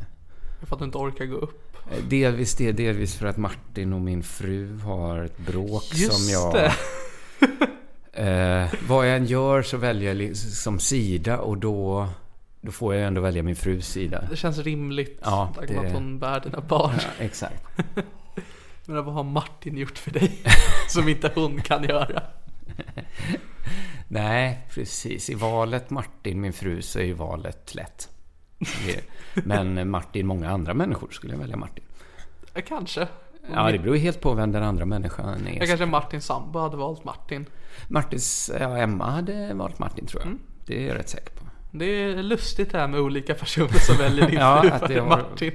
[0.63, 1.77] För att du inte orkar gå upp.
[1.91, 6.33] Eh, Delvis det, delvis för att Martin och min fru har ett bråk Just som
[6.33, 6.55] jag...
[6.55, 6.73] det.
[8.13, 12.09] Eh, vad jag än gör så väljer jag liksom sida och då,
[12.61, 14.25] då får jag ändå välja min frus sida.
[14.31, 15.19] Det känns rimligt.
[15.23, 16.95] Ja, det- att hon bär dina barn.
[16.99, 17.65] Ja, exakt.
[18.87, 20.39] Men vad har Martin gjort för dig?
[20.89, 22.23] som inte hon kan göra.
[24.09, 25.31] Nej, precis.
[25.31, 28.09] I valet Martin, min fru, så är ju valet lätt.
[29.35, 31.85] Men Martin, många andra människor skulle jag välja Martin.
[32.69, 33.09] Kanske.
[33.55, 35.59] Ja, det beror ju helt på vem den andra människan är.
[35.59, 37.47] Jag kanske Martin sambo hade valt Martin.
[37.89, 40.39] Martins, ja, Emma hade valt Martin tror Mm.
[40.39, 40.67] jag.
[40.67, 41.45] Det är jag rätt säker på.
[41.71, 45.09] Det är lustigt det här med olika personer som väljer din Ja, fru före har-
[45.09, 45.53] Martin.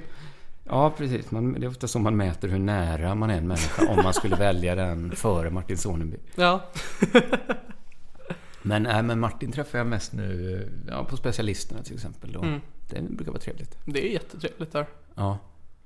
[0.63, 1.31] Ja, precis.
[1.31, 4.13] Man, det är ofta så man mäter hur nära man är en människa om man
[4.13, 6.17] skulle välja den före Martin Soneby.
[6.35, 6.61] Ja.
[8.65, 12.35] Men, nej, men Martin träffar jag mest nu ja, på specialisterna till exempel.
[12.35, 12.61] Och Mm.
[12.89, 13.77] Det brukar vara trevligt.
[13.85, 14.85] Det är jättetrevligt där.
[15.15, 15.37] Ja,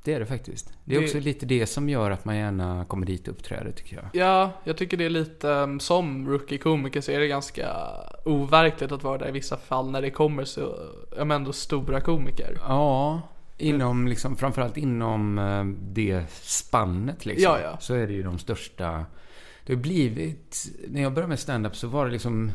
[0.03, 0.73] det är det faktiskt.
[0.85, 3.71] Det är Det- också lite det som gör att man gärna kommer dit och uppträder
[3.71, 4.05] tycker jag.
[4.13, 7.75] Ja, jag tycker det är lite um, som rookie-komiker så är det ganska
[8.25, 10.75] overkligt att vara där i vissa fall när det kommer så,
[11.17, 12.57] ja men ändå stora komiker.
[12.67, 13.21] Ja,
[13.57, 17.43] inom liksom, framförallt inom eh, det spannet liksom.
[17.43, 17.77] Ja, ja.
[17.79, 19.05] Så är det ju de största.
[19.65, 22.51] Det har blivit, när jag började med stand-up så var det liksom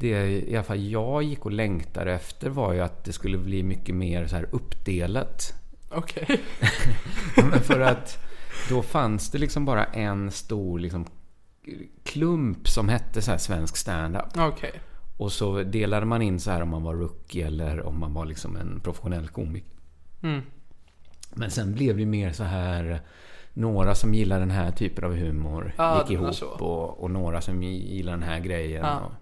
[0.00, 3.62] det i alla fall jag gick och längtade efter var ju att det skulle bli
[3.62, 5.52] mycket mer så här uppdelat.
[5.88, 6.40] Okej.
[7.36, 8.18] Men för att
[8.68, 11.06] då fanns det liksom bara en stor liksom
[12.04, 14.36] klump som hette så här svensk stand-up.
[14.36, 14.80] Okej.
[15.18, 18.26] Och så delade man in så här om man var rookie eller om man var
[18.26, 19.70] liksom en professionell komiker.
[20.22, 20.42] Mm.
[21.34, 23.00] Men sen blev det mer så här
[23.52, 27.62] några som gillar den här typen av humor Ja, gick ihop och, och några som
[27.62, 28.84] gillar den här grejen.
[28.84, 28.98] Ja.
[28.98, 29.12] Och,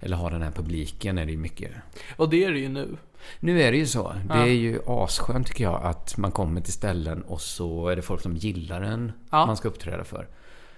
[0.00, 1.72] eller har den här publiken är det ju mycket.
[2.16, 2.96] Och det är det ju nu.
[3.40, 4.12] Nu är det ju så.
[4.28, 8.02] Det är ju asskönt tycker jag att man kommer till ställen och så är det
[8.02, 9.46] folk som gillar en Ja.
[9.46, 10.28] man ska uppträda för.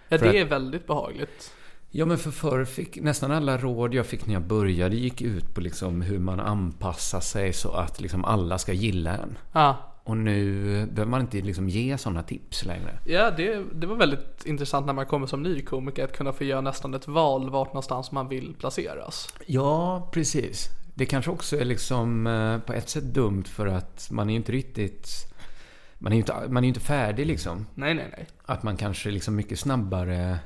[0.09, 1.53] Ja, För det att- är väldigt behagligt.
[1.95, 5.55] Ja men för förr fick nästan alla råd jag fick när jag började gick ut
[5.55, 9.39] på liksom hur man anpassar sig så att liksom alla ska gilla en.
[9.53, 9.77] Ja.
[10.05, 12.99] Och nu behöver man inte liksom ge sådana tips längre.
[13.07, 16.45] Ja, det, det var väldigt intressant när man kommer som ny komiker att kunna få
[16.45, 19.35] göra nästan ett val vart någonstans man vill placeras.
[19.47, 20.69] Ja, precis.
[20.95, 24.37] Det kanske också är liksom eh, på ett sätt dumt för att man är ju
[24.37, 25.09] inte riktigt...
[25.99, 27.67] Man är ju inte, man är inte färdig liksom.
[27.75, 28.27] Nej, nej, nej.
[28.47, 30.39] Att man kanske liksom mycket snabbare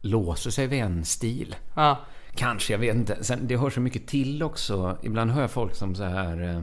[0.00, 1.56] låser sig vid en stil.
[1.74, 3.24] Ja, Kanske, jag vet inte.
[3.24, 4.98] Sen, det hör så mycket till också.
[5.02, 6.62] Ibland hör jag folk som så här eh,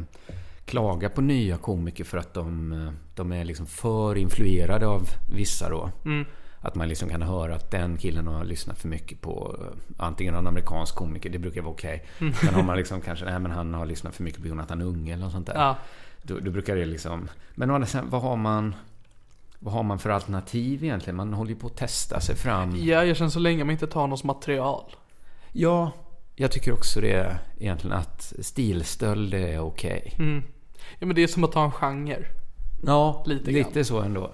[0.65, 5.69] klagar på nya komiker för att de, eh, de är liksom för influerade av vissa
[5.69, 5.91] då.
[6.61, 10.35] Att man liksom kan höra att den killen har lyssnat för mycket på eh, antingen
[10.35, 12.05] en amerikansk komiker, det brukar vara okej.
[12.17, 15.13] Sen har man liksom kanske, nej men han har lyssnat för mycket på Jonathan Unge
[15.13, 15.55] eller något sånt där.
[15.55, 15.77] ja.
[16.21, 17.29] Då, då brukar det liksom...
[17.55, 18.75] Men sidan, vad har man...
[19.59, 21.15] Vad har man för alternativ egentligen?
[21.15, 22.75] Man håller ju på att testa sig fram.
[22.75, 24.83] Ja, jag känner så länge man inte tar någons material.
[25.51, 25.91] Ja,
[26.35, 30.15] jag tycker också det egentligen att stilstöld är okej.
[30.99, 32.25] Ja, men det är som att ta en genre.
[32.85, 34.31] Ja, Lite lite, så ändå.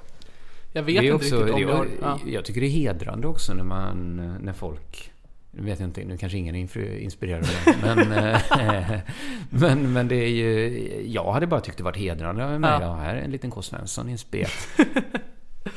[0.75, 1.87] Jag vet inte också, riktigt om jag har...
[2.01, 2.19] Ja.
[2.25, 5.11] Jag tycker det är hedrande också när man, när folk
[5.51, 7.95] nu vet jag inte, nu kanske ingen är inspirerad av det.
[7.95, 8.11] Men,
[8.83, 8.99] eh,
[9.49, 10.81] men, men det är ju...
[11.07, 12.81] Jag hade bara tyckt det varit hedrande med Ja.
[12.81, 12.95] ja.
[12.95, 13.61] här är en liten K.
[13.61, 14.51] Svensson i en spet.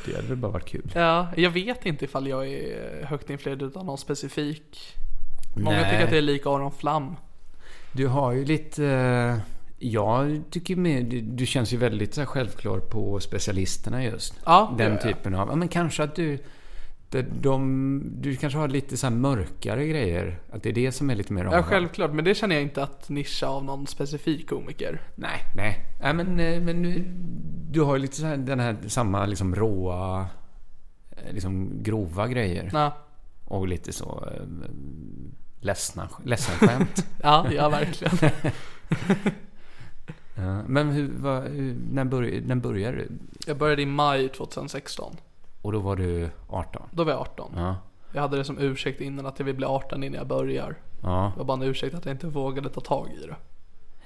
[0.05, 0.91] Det hade väl bara varit kul.
[0.95, 4.95] ja, jag vet inte ifall jag är högt influerad av någon specifik.
[5.55, 5.91] Många Nej.
[5.91, 7.15] tycker att det är lik Aron Flam.
[7.91, 9.41] Du har ju lite...
[9.81, 14.33] Jag tycker med, du, du känns ju väldigt så självklar på specialisterna just.
[14.45, 15.47] Ja, Den typen av...
[15.49, 16.39] Ja, men kanske att du...
[17.11, 20.39] De, de, du kanske har lite så här mörkare grejer.
[20.51, 21.65] Att det är det som är lite mer Ja, omvärld.
[21.65, 22.13] självklart.
[22.13, 25.01] Men det känner jag inte att nischa av någon specifik komiker.
[25.15, 25.85] Nej, nej.
[26.01, 27.03] nej men, eh, men nu,
[27.71, 30.27] du har ju lite så här, den här samma liksom råa,
[31.11, 32.69] eh, liksom grova grejer.
[32.73, 32.97] Ja,
[33.45, 34.43] Och lite så eh,
[35.61, 37.05] ledsna, ledsen skämt.
[37.23, 38.17] ja, ja verkligen.
[40.41, 43.07] Ja, men hur, vad, hur, när, börj, när började du?
[43.47, 45.15] Jag började i maj 2016.
[45.61, 46.81] Och då var du 18?
[46.91, 47.51] Då var jag 18.
[47.55, 47.75] Ja.
[48.13, 50.75] Jag hade det som ursäkt innan att jag vill bli 18 innan jag börjar.
[51.03, 51.31] Ja.
[51.33, 53.35] Det var bara en ursäkt att jag inte vågade ta tag i det.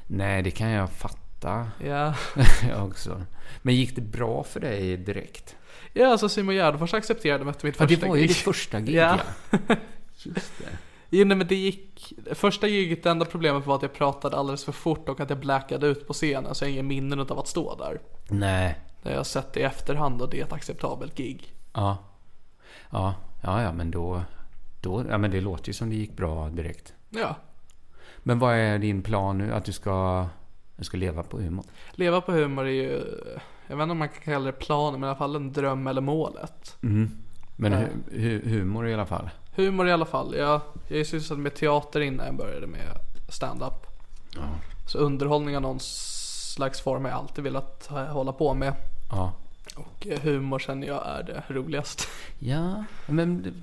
[0.08, 1.68] Nej, det kan jag fatta.
[1.86, 2.14] Ja,
[2.70, 3.22] jag också.
[3.62, 5.56] Men gick det bra för dig direkt?
[5.94, 8.30] ja alltså Simon Gärdenfors accepterade mig efter mitt Ja, första det var ju gig.
[8.30, 9.20] ditt första gig, Ja.
[9.52, 9.58] ja.
[10.24, 10.78] Just det.
[11.16, 12.14] Jo, nej, men det gick...
[12.32, 15.40] Första giget, det enda problemet var att jag pratade alldeles för fort och att jag
[15.40, 18.00] blackade ut på scenen så jag har ingen minnen av att stå där.
[18.30, 18.80] Nej.
[19.04, 21.54] Det har jag sett i efterhand och det är ett acceptabelt gig.
[21.74, 21.98] Ja.
[22.90, 24.22] Ja, ja, ja men då,
[24.82, 25.06] då...
[25.10, 26.94] Ja, men det låter ju som det gick bra direkt.
[27.10, 27.36] Ja.
[28.20, 29.54] Men vad är din plan nu?
[29.54, 30.26] Att du ska,
[30.76, 31.66] du ska leva på humor?
[31.92, 33.04] Leva på humor är ju...
[33.68, 35.88] Jag vet inte om man kan kalla det planen, men i alla fall en dröm
[35.88, 36.78] eller målet.
[37.56, 37.80] Men Ja.
[38.12, 39.30] hu, hu, humor i alla fall?
[39.56, 40.36] Humor i alla fall.
[40.36, 42.98] Jag, jag är sysselsatt med teater innan jag började med
[43.30, 43.88] stand-up.
[44.36, 44.42] Ja.
[44.88, 48.74] Så underhållning av någon slags form har jag alltid velat hålla på med.
[49.12, 49.34] Ja.
[49.76, 52.04] Och eh, humor känner jag är det roligaste.
[52.40, 53.54] Ja, men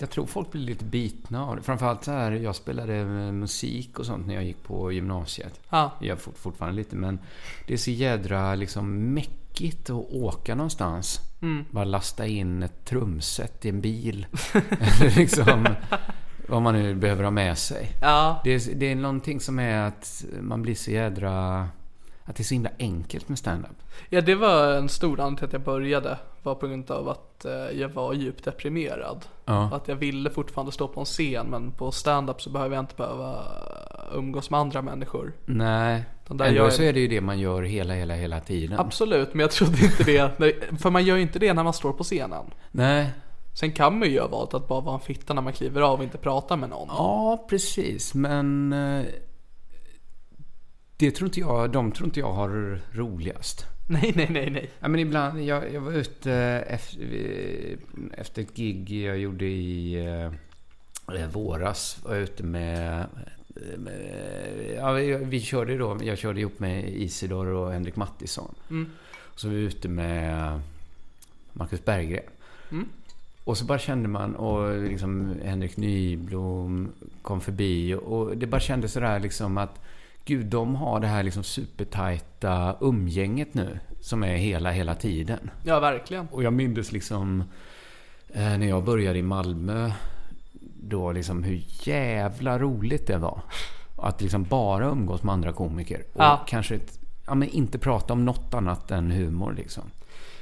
[0.00, 1.62] jag tror folk blir lite bitna av det.
[1.62, 5.60] Framförallt så här, jag spelade eh, musik och sånt när jag gick på gymnasiet.
[5.70, 7.18] Ja, Jag gör fort, fortfarande lite, men
[7.66, 11.20] det är så jädra liksom mäckigt att åka någonstans.
[11.70, 14.26] Bara lasta in ett trumset i en bil.
[14.52, 15.68] Eller liksom
[16.48, 17.90] vad man nu behöver ha med sig.
[18.00, 21.68] ja, Det är, det är någonting som är att man blir så jädra...
[22.24, 23.76] Att det är så himla enkelt med stand-up.
[24.08, 26.18] ja det var en stor anledning till att jag började.
[26.42, 29.24] Var på grund av att eh, jag var djupt deprimerad.
[29.44, 29.70] Ja.
[29.72, 32.94] Att jag ville fortfarande stå på en scen men på stand-up så behöver jag inte
[32.96, 33.36] behöva
[34.14, 35.32] umgås med andra människor.
[35.44, 36.04] Nej.
[36.38, 38.78] Där Ändå gör så är det ju det man gör hela, hela, hela tiden.
[38.78, 40.30] Absolut, men jag trodde inte det.
[40.80, 42.44] För man gör ju inte det när man står på scenen.
[42.70, 43.10] Nej.
[43.54, 45.98] Sen kan man ju göra valet att bara vara en fitta när man kliver av
[45.98, 46.88] och inte prata med någon.
[46.88, 48.14] Ja, precis.
[48.14, 48.72] Men...
[48.72, 49.04] eh,
[50.96, 53.66] Det tror inte jag, de tror inte jag har roligast.
[53.88, 54.70] Nej, nej, nej, nej.
[54.80, 56.32] Ja, men ibland, jag, jag var ute
[56.68, 57.06] efter,
[58.12, 59.94] efter ett gig jag gjorde i
[61.14, 61.98] eh, våras.
[62.04, 63.06] Var jag ute med
[64.76, 68.54] ja, vi, körde då, jag körde ihop med Isidor och Henrik Mattisson.
[69.36, 70.60] Så var vi ute med
[71.52, 72.22] Marcus Berggren.
[73.44, 76.88] Och så bara kände man, och liksom Henrik Nyblom
[77.22, 77.94] kom förbi.
[77.94, 79.80] Och det bara kändes sådär liksom att
[80.24, 83.78] Gud, de har det här liksom supertajta umgänget nu.
[84.00, 85.50] Som är hela, hela tiden.
[85.64, 86.28] Ja, verkligen.
[86.30, 87.44] Och jag minns liksom
[88.28, 89.90] eh, när jag började i Malmö.
[90.82, 93.40] Då liksom hur jävla roligt det var.
[93.96, 95.98] Att liksom bara umgås med andra komiker.
[96.12, 96.44] Och Ja.
[96.48, 99.82] kanske ett, ja, men inte prata om något annat än humor liksom.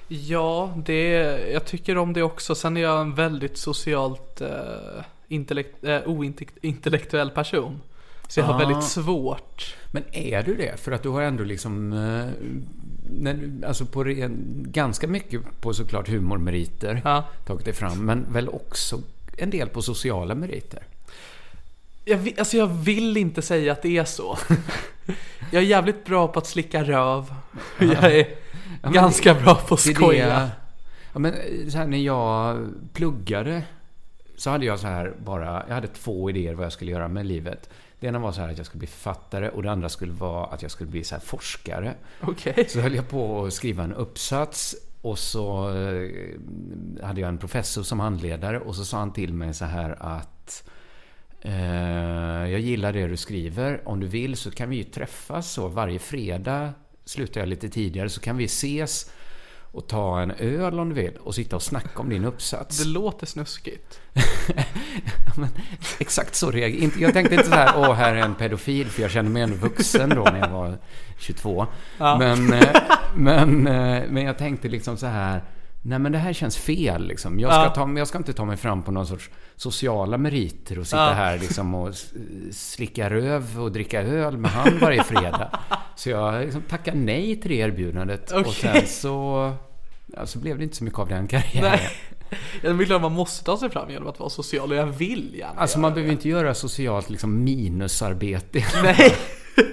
[0.08, 1.08] Ja, det,
[1.52, 2.54] jag tycker om det också.
[2.54, 7.80] Sen är jag en väldigt socialt eh, intellekt, eh, ointellektuell person.
[8.28, 8.58] Så jag har Ah.
[8.58, 9.76] väldigt svårt.
[9.92, 10.80] Men är du det?
[10.80, 11.92] För att du har ändå liksom...
[11.92, 12.26] eh,
[13.10, 14.04] När, alltså på
[14.62, 17.24] ganska mycket på såklart humormeriter Ja.
[17.46, 18.04] tagit dig fram.
[18.06, 18.98] Men väl också
[19.38, 20.82] en del på sociala meriter.
[22.04, 24.38] Jag, alltså jag vill inte säga att det är så.
[25.52, 27.34] Jag är jävligt bra på att slicka röv.
[27.78, 28.28] Jag är
[28.82, 30.26] men ganska bra på att Det skoja.
[30.28, 30.50] det-
[31.12, 33.62] Ja, men eh, så här, när jag pluggade
[34.36, 37.26] så hade jag så här bara, jag hade två idéer vad jag skulle göra med
[37.26, 37.70] livet.
[38.00, 40.46] Det ena var så här att jag skulle bli författare och det andra skulle vara
[40.46, 41.94] att jag skulle bli så här forskare.
[42.20, 42.66] Okej.
[42.68, 44.76] Så höll jag på att skriva en uppsats
[45.08, 46.10] och så eh,
[47.02, 50.68] hade jag en professor som handledare och så sa han till mig så här att
[51.42, 53.88] eh, jag gillar det du skriver.
[53.88, 56.72] Om du vill så kan vi ju träffas så varje fredag
[57.04, 59.10] slutar jag lite tidigare så kan vi ses
[59.72, 62.78] och ta en öl om du vill och sitta och snacka om din uppsats.
[62.78, 64.00] Det låter snuskigt.
[65.38, 65.48] Men,
[65.98, 67.12] exakt så reagerade jag.
[67.12, 70.08] Tänkte inte så här, åh, här är en pedofil, för jag kände mig ändå vuxen
[70.08, 70.78] då när jag var
[71.18, 71.66] 22.
[71.98, 72.18] Ja.
[72.18, 72.68] Men, eh,
[73.14, 75.42] men, eh, men jag tänkte liksom så här,
[75.82, 77.40] nej men det här känns fel liksom.
[77.40, 77.70] Jag ska, Ja.
[77.70, 81.12] ta, jag ska inte ta mig fram på någon sorts sociala meriter och sitta Ja.
[81.12, 81.94] här liksom och
[82.52, 85.50] slicka röv och dricka öl med han varje fredag.
[85.96, 88.30] Så jag liksom tackade nej till det erbjudandet.
[88.32, 88.52] Och Okej.
[88.54, 89.52] sen så,
[90.06, 91.70] ja, så blev det inte så mycket av den karriären.
[91.70, 91.88] Nej.
[92.62, 95.34] Jag vill att man måste ta sig fram genom att vara social och jag vill
[95.34, 95.94] gärna Alltså man det.
[95.94, 98.64] behöver inte göra socialt liksom minusarbete.
[98.82, 99.16] Nej.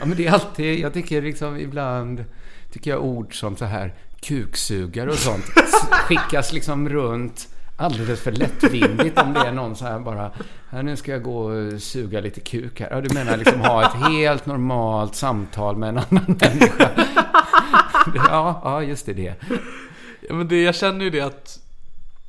[0.00, 2.24] Ja men det är alltid, jag tycker liksom ibland,
[2.72, 5.44] tycker jag ord som så här kuksugare och sånt
[5.90, 10.30] skickas liksom runt alldeles för lättvindigt om det är någon så här bara,
[10.70, 12.88] här nu ska jag gå och suga lite kuk här.
[12.90, 16.90] Ja du menar liksom ha ett helt normalt samtal med en annan människa.
[18.14, 19.34] Ja, ja just det, det.
[20.28, 21.60] Ja, men det, jag känner ju det att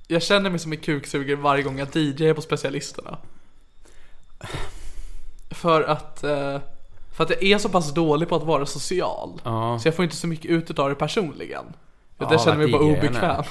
[0.08, 3.18] Jag känner mig som en kuksugare varje gång jag DJar på specialisterna
[5.50, 6.60] För att eh,
[7.16, 9.80] För att jag är så pass dålig på att vara social Ja.
[9.80, 11.66] Så jag får inte så mycket ut av det personligen
[12.18, 13.44] Ja, Jag känner mig bara obekväm.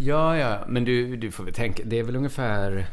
[0.00, 2.86] Ja, ja, men du, du får väl tänka, det är väl ungefär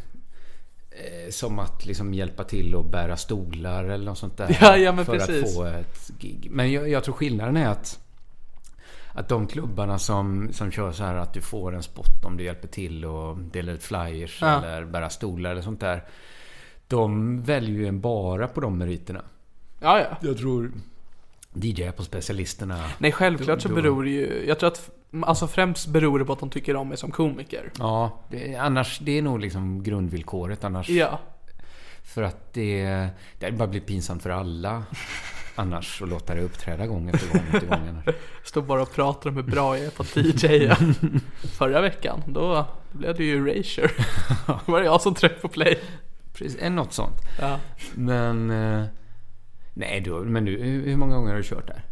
[0.91, 4.57] eh, som att liksom hjälpa till att bära stolar eller något sånt där.
[4.61, 5.43] Ja, ja, men för precis.
[5.43, 6.47] att få ett gig.
[6.51, 7.99] Men jag, jag tror skillnaden är att
[9.15, 12.43] att de klubbarna som, som kör så här att du får en spot om du
[12.43, 14.47] hjälper till och delar ut flyers Ja.
[14.63, 16.03] eller bära stolar eller sånt där.
[16.87, 19.21] De väljer ju en bara på de meriterna.
[19.79, 20.71] Ja, ja Jag tror
[21.53, 22.83] DJ på specialisterna.
[22.97, 24.89] Nej självklart så beror det ju Jag tror att
[25.21, 28.99] Alltså främst beror det på att de tycker om mig som komiker Ja, det, annars,
[28.99, 30.89] det är nog liksom grundvillkoret annars.
[30.89, 31.19] Ja
[32.03, 32.83] För att det,
[33.39, 34.83] det hade bara blivit pinsamt för alla
[35.55, 37.87] annars att låta det uppträda gång efter gång efter gång.
[37.89, 38.15] annars.
[38.43, 40.75] Står bara och pratar om hur bra jag är på att DJa
[41.57, 43.89] Förra veckan, då blev det ju Erasure
[44.47, 45.79] Då var det jag som tryckte på play
[46.33, 47.15] Precis, eh, något sånt.
[47.39, 47.59] Ja
[47.93, 48.51] Men...
[48.51, 48.83] eh,
[49.77, 51.83] Nej, du, men du, hur många gånger har du kört där?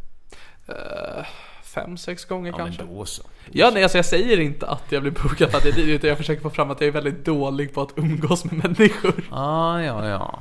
[0.67, 1.25] Eh,
[1.63, 3.23] Fem, sex gånger Ja, kanske men då så.
[3.51, 6.17] Ja nej alltså jag säger inte att jag blir bokad att jag är utan jag
[6.17, 10.07] försöker få fram att jag är väldigt dålig på att umgås med människor Ah, ja,
[10.09, 10.39] ja.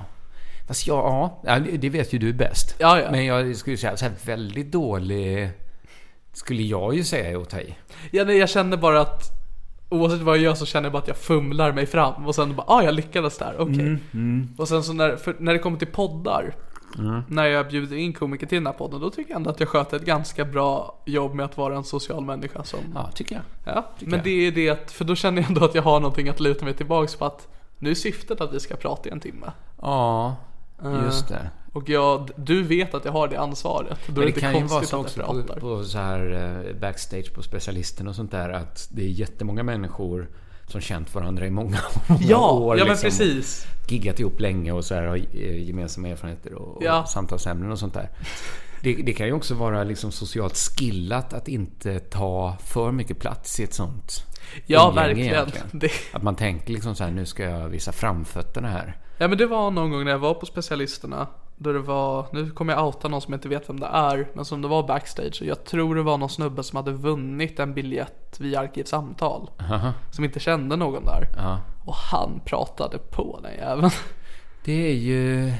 [0.68, 2.76] Fast ja, ja, det vet ju du bäst.
[2.78, 3.10] Ja, ja.
[3.10, 5.50] Men jag skulle säga så här väldigt dålig...
[6.32, 7.74] Skulle jag ju säga är att ta i.
[8.10, 9.22] Ja nej jag känner bara att
[9.88, 12.56] Oavsett vad jag gör så känner jag bara att jag fumlar mig fram och sen
[12.56, 13.98] bara ah jag lyckades där, okej
[14.56, 16.54] Och sen så när, när det kommer till poddar
[17.28, 19.68] När jag bjuder in komiker till den här podden Då tycker jag ändå att jag
[19.68, 23.74] sköter ett ganska bra jobb med att vara en social människa som Ja, tycker jag.
[23.74, 24.24] Ja, men jag.
[24.24, 26.64] det är det att, för då känner jag ändå att jag har någonting att luta
[26.64, 27.48] mig tillbaks på att
[27.78, 30.36] Nu är syftet att vi ska prata i en timme Ja,
[31.04, 31.50] just det.
[31.72, 33.98] Och jag, du vet att jag har det ansvaret.
[34.06, 36.30] Då är Men det det kan ju vara så också på, på så här
[36.68, 40.28] eh, backstage på specialisten och sånt där att det är jättemånga människor
[40.66, 42.78] som känt varandra i många, många Ja, år.
[42.78, 43.66] ja men liksom, precis.
[43.88, 47.02] Giggat ihop länge och så här har eh, gemensamma erfarenheter och, Ja.
[47.02, 48.10] och samtalsämnen och sånt där.
[48.82, 53.60] Det, det kan ju också vara liksom socialt skillat att inte ta för mycket plats
[53.60, 54.24] i ett sånt
[54.66, 55.46] Ja, verkligen.
[55.72, 58.96] Det, Att man tänker liksom så här, nu ska jag visa framfötterna här.
[59.22, 61.26] Ja men det var någon gång när jag var på specialisterna.
[61.56, 64.28] Då det var, nu kommer jag outa någon som jag inte vet vem det är.
[64.34, 65.42] Men som det var backstage.
[65.42, 69.50] Jag tror det var någon snubbe som hade vunnit en biljett via Arkivsamtal.
[69.58, 71.28] Haha, Som inte kände någon där.
[71.36, 71.60] ja.
[71.84, 73.90] Och han pratade på den jäveln.
[74.64, 75.52] Det är ju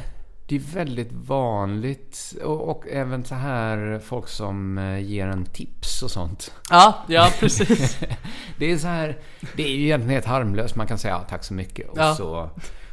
[0.46, 6.02] det är väldigt vanligt och, och även så här folk som eh, ger en tips
[6.02, 6.54] och sånt.
[6.70, 7.98] Ja, ja precis.
[8.58, 9.18] Det är så här,
[9.56, 10.76] det är ju egentligen helt harmlöst.
[10.76, 12.14] Man kan säga ja, tack så mycket och Ja.
[12.14, 12.50] så,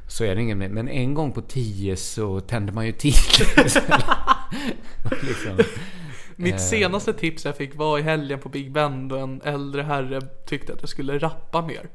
[0.10, 0.57] så är det ingen.
[0.57, 3.14] Men en gång på tio så tänder man ju till.
[5.22, 5.57] liksom.
[6.36, 10.22] Mitt senaste tips jag fick var i helgen på Big Ben då en äldre herre
[10.22, 11.89] tyckte att jag skulle rappa mer.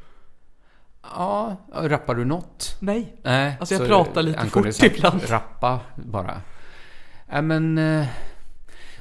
[1.03, 2.77] Ja, rappar du något?
[2.81, 3.17] Nej.
[3.23, 5.31] Nej, Alltså, jag pratar lite fort ibland.
[5.31, 6.41] Rappa bara.
[7.27, 7.79] Nej men...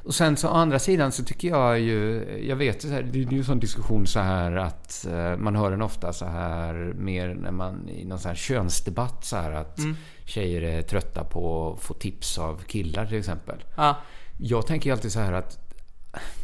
[0.03, 3.03] Och sen så å andra sidan så tycker jag ju, jag vet ju så här,
[3.03, 6.25] det är ju en sån diskussion så här att eh, man hör den ofta så
[6.25, 9.79] här mer när man i någon sån här könsdebatt så här att
[10.25, 13.63] tjejer är trötta på att få tips av killar till exempel.
[13.77, 13.97] Ja.
[14.37, 15.59] Jag tänker ju alltid så här att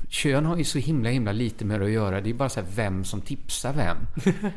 [0.10, 2.22] Kön har ju så himla himla lite med det att göra.
[2.22, 3.98] Det är bara så vem som tipsar vem.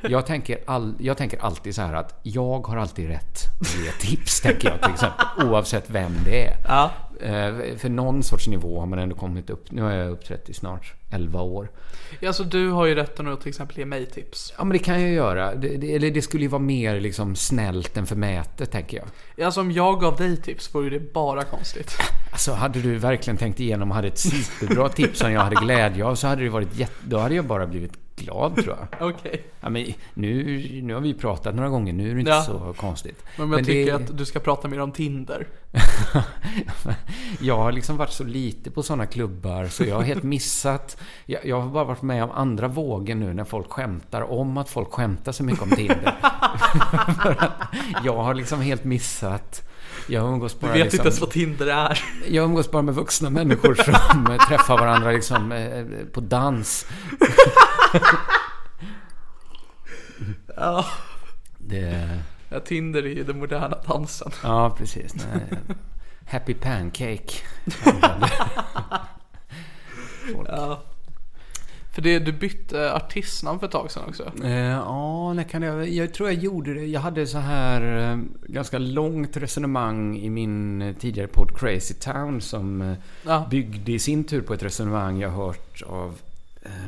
[0.12, 3.90] Jag tänker, all, jag tänker alltid så här att jag har alltid rätt att ge
[3.90, 5.26] tips, tänker jag till exempel.
[5.48, 6.56] Oavsett vem det är.
[6.68, 6.90] Ja.
[7.22, 9.70] Eh, För någon sorts nivå har man ändå kommit upp.
[9.70, 11.70] Nu är jag uppträtt i snart 11 år.
[12.26, 14.54] Alltså du har ju rätten att till exempel ge mig tips.
[14.58, 15.54] Ja, men det kan jag göra.
[15.54, 19.46] Det, det, eller det skulle ju vara mer liksom snällt än förmätet, tänker jag.
[19.46, 21.96] Alltså om jag gav dig tips vore det bara konstigt.
[22.32, 26.04] Alltså, hade du verkligen tänkt igenom och hade ett superbra tips som jag hade glädje
[26.04, 26.92] av så hade det varit jätte...
[27.04, 29.08] Då hade jag bara blivit glad, tror jag.
[29.14, 29.42] Okej.
[29.60, 32.42] Ja, men nu, nu har vi pratat några gånger, nu är det inte Ja.
[32.42, 33.24] så konstigt.
[33.36, 35.46] Men om jag det- tycker att du ska prata mer om Tinder.
[37.40, 40.96] jag har liksom varit så lite på sådana klubbar så jag har helt missat.
[41.26, 44.68] Jag, jag har bara varit med om andra vågen nu när folk skämtar om att
[44.68, 46.14] folk skämtar så mycket om Tinder.
[48.04, 49.68] Jag har liksom helt missat.
[50.08, 52.00] Jag umgås Du bara, vet liksom, inte ens vad Tinder är.
[52.28, 56.86] jag umgås bara med vuxna människor som eh, träffar varandra liksom, eh, på dans.
[60.56, 60.84] Ja.
[61.58, 62.08] Det,
[62.48, 64.30] ja, Tinder är ju den moderna dansen.
[64.42, 65.14] ja, precis.
[65.14, 65.58] Nej.
[66.26, 67.32] Happy pancake.
[70.46, 70.82] Ja.
[71.94, 74.32] För det, du bytte artistnamn för ett tag sedan också.
[74.44, 75.88] Eh, ja, när kan jag...
[75.88, 76.86] Jag tror jag gjorde det.
[76.86, 82.82] Jag hade så här eh, ganska långt resonemang i min tidigare podd Crazy Town som
[82.82, 82.94] eh,
[83.26, 83.46] Ja.
[83.50, 86.18] byggde i sin tur på ett resonemang jag hört av,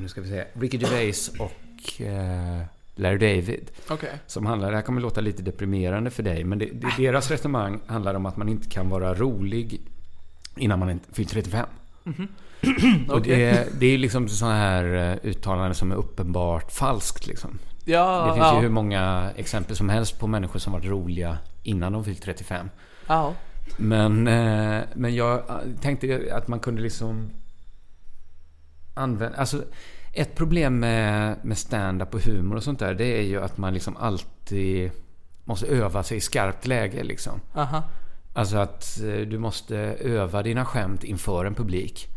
[0.01, 2.63] nu ska vi se, Ricky Gervais och eh,
[2.95, 3.71] Larry David.
[3.89, 4.19] Okej.
[4.27, 7.81] Som handlar, det här kommer låta lite deprimerande för dig, men det, det, deras resonemang
[7.87, 9.81] handlar om att man inte kan vara rolig
[10.57, 11.67] innan man inte fyllt 35.
[13.09, 13.37] Och Okej.
[13.37, 17.59] det, det är liksom sådana här eh, uttalanden som är uppenbart falskt liksom.
[17.85, 18.57] Ja, Det finns ja.
[18.57, 22.71] ju hur många exempel som helst på människor som varit roliga innan de fyllt 35.
[23.07, 23.35] ja.
[23.77, 27.31] Men, eh, men jag eh, tänkte att man kunde liksom
[28.95, 29.39] använda...
[29.39, 29.63] Alltså,
[30.13, 33.75] ett problem med, med stand-up och humor och sånt där, det är ju att man
[33.75, 34.91] liksom alltid
[35.45, 37.41] måste öva sig i skarpt läge liksom.
[37.55, 37.83] Aha.
[38.33, 42.09] Alltså att eh, du måste öva dina skämt inför en publik.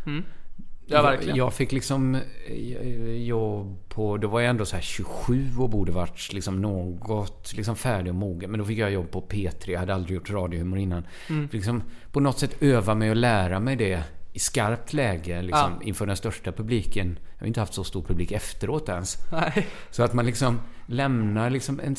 [0.90, 1.36] Ja, verkligen.
[1.36, 2.16] Jag, jag fick liksom
[2.48, 7.54] eh, jobb på, då var jag ändå så här 27 och borde varit liksom något
[7.54, 8.52] liksom färdig och mogen.
[8.52, 11.04] Men då fick jag jobb på P3, jag hade aldrig gjort radiohumor innan.
[11.30, 11.50] Mm.
[11.52, 14.04] Liksom på något sätt öva mig och lära mig det
[14.38, 15.88] i skarpt läge liksom, Ja.
[15.88, 17.20] inför den största publiken.
[17.36, 19.18] Jag har inte haft så stor publik efteråt ens.
[19.32, 19.68] Nej.
[19.92, 21.96] Så att man liksom lämnar liksom en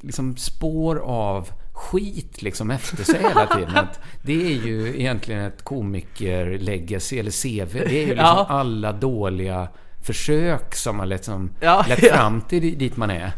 [0.00, 3.76] liksom spår av skit liksom efter sig hela tiden.
[3.76, 7.72] Att det är ju egentligen ett komiker-legacy eller CV.
[7.72, 8.46] Det är ju liksom Ja.
[8.48, 9.68] alla dåliga
[10.02, 13.32] försök som har lett, som Ja, lett fram till di- dit man är.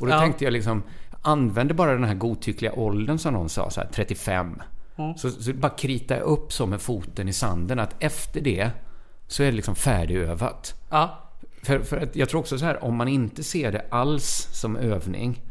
[0.00, 0.82] Och då tänkte jag liksom,
[1.22, 4.62] använde bara den här godtyckliga åldern som någon sa, så här 35.
[5.00, 5.16] Mm.
[5.16, 8.70] Så, så bara krita upp så med foten i sanden att efter det
[9.26, 10.74] så är det liksom färdigövat.
[10.90, 11.30] Ja.
[11.62, 14.76] För, för att jag tror också så här, om man inte ser det alls som
[14.76, 15.42] övning,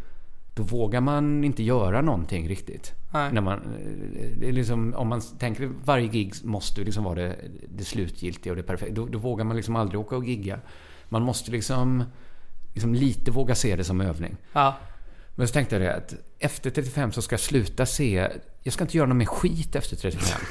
[0.54, 2.94] då vågar man inte göra någonting riktigt.
[3.14, 3.34] Nej.
[3.34, 3.62] När man,
[4.38, 7.36] det är liksom, om man tänker varje gig måste liksom vara det,
[7.70, 8.96] det slutgiltiga och det perfekta.
[8.96, 10.60] Då, då vågar man liksom aldrig åka och gigga.
[11.10, 12.04] Man måste liksom,
[12.74, 14.38] liksom lite våga se det som övning.
[14.54, 14.76] Ja.
[15.36, 18.28] Men så tänkte jag det att efter 35 så ska jag sluta se...
[18.70, 20.42] Jag ska inte göra någon mer skit efter 35.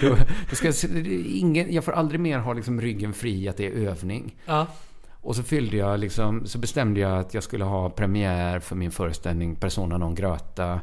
[0.00, 0.16] då,
[0.50, 3.70] då ska jag, ingen, jag får aldrig mer ha liksom ryggen fri att det är
[3.70, 4.34] övning.
[4.46, 4.66] Ja.
[5.10, 8.90] Och så fyllde jag liksom, så bestämde jag att jag skulle ha premiär för min
[8.90, 10.80] föreställning Persona non grata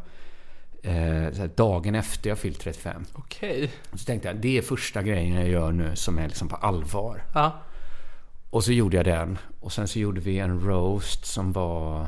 [0.83, 3.05] eh, dagen efter jag fyllt 35.
[3.13, 3.71] Okej.
[3.93, 7.23] Så tänkte jag, det är första grejen jag gör nu som är liksom på allvar.
[7.33, 7.61] Ja.
[8.49, 9.37] Och så gjorde jag den.
[9.59, 12.07] Och sen så gjorde vi en roast som var...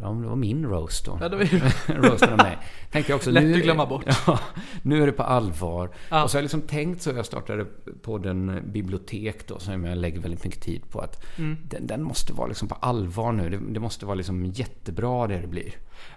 [0.00, 1.18] Ja, det var min roast då.
[1.20, 1.60] Ja, det var ju...
[1.86, 2.58] Roasten av mig.
[2.96, 4.04] Tänkte jag också, Lätt nu, att glömma bort.
[4.26, 4.38] Ja,
[4.82, 5.90] nu är det på allvar.
[6.08, 6.24] Ja.
[6.24, 7.10] Och så har jag liksom tänkt så.
[7.10, 7.66] Jag startade
[8.02, 11.00] på den bibliotek då som jag lägger väldigt mycket tid på.
[11.00, 11.56] att Mm.
[11.68, 13.50] den, den måste vara liksom på allvar nu.
[13.50, 15.72] Det, det måste vara liksom jättebra det det blir.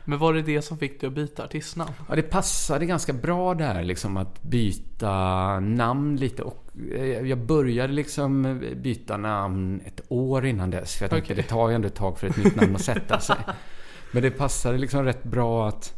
[0.06, 1.92] Men var det det som fick dig att byta artistnamn?
[2.10, 6.44] Ja, det passade ganska bra där liksom att byta namn lite.
[6.44, 6.66] Och
[6.96, 10.96] eh, jag började liksom byta namn ett år innan dess.
[10.96, 13.20] För jag tänkte det tar ju ändå ett tag för ett nytt namn att sätta
[13.20, 13.36] sig.
[14.12, 15.94] Men det passade liksom rätt bra att,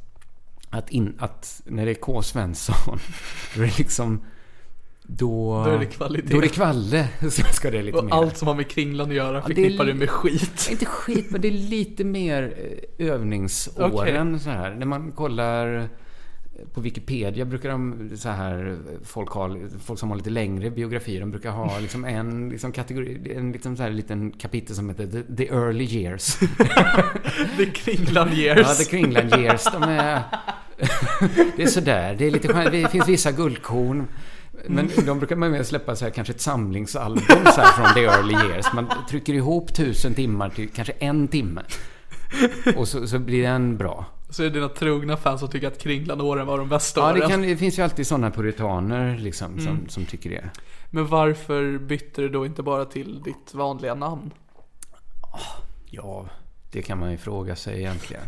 [0.71, 2.21] att, in, att när det är K.
[2.21, 2.75] Svensson,
[3.55, 4.21] då är det liksom...
[5.03, 6.27] Då, Då är det kvalitet.
[6.31, 7.07] Då är det kvalle.
[7.31, 8.11] Så ska det lite Och mer.
[8.13, 10.67] allt som har med Kringlan att göra förknippar li- du med skit.
[10.71, 12.53] Inte skit, men det är lite mer
[12.97, 14.75] eh, övningsåren så här.
[14.75, 15.89] När man kollar
[16.73, 21.31] på Wikipedia brukar de så här, folk, har, folk som har lite längre biografier, de
[21.31, 25.35] brukar ha liksom en liksom kategori, en liksom så här liten kapitel som heter The,
[25.35, 26.39] the Early Years.
[27.57, 28.67] The Kringland Years.
[28.67, 29.63] Ja, The Kringland Years.
[29.63, 30.21] De är...
[31.57, 32.71] det är sådär, det är lite skönt.
[32.71, 34.07] Det finns vissa guldkorn.
[34.67, 37.99] Men de brukar man med släppa så här, kanske ett samlingsalbum så här, från The
[37.99, 38.65] Early Years.
[38.73, 41.61] Man trycker ihop tusen timmar till kanske en timme.
[42.75, 44.05] Och så, så blir den bra.
[44.31, 47.19] Så är det dina trogna fans som tycker att Kringland-åren var de bästa Ja, åren.
[47.19, 50.49] det, kan, det finns ju alltid sådana puritaner liksom, som, som tycker det.
[50.89, 54.31] Men varför bytte du då inte bara till ditt vanliga namn?
[55.89, 56.25] Ja,
[56.71, 58.23] det kan man ju fråga sig egentligen.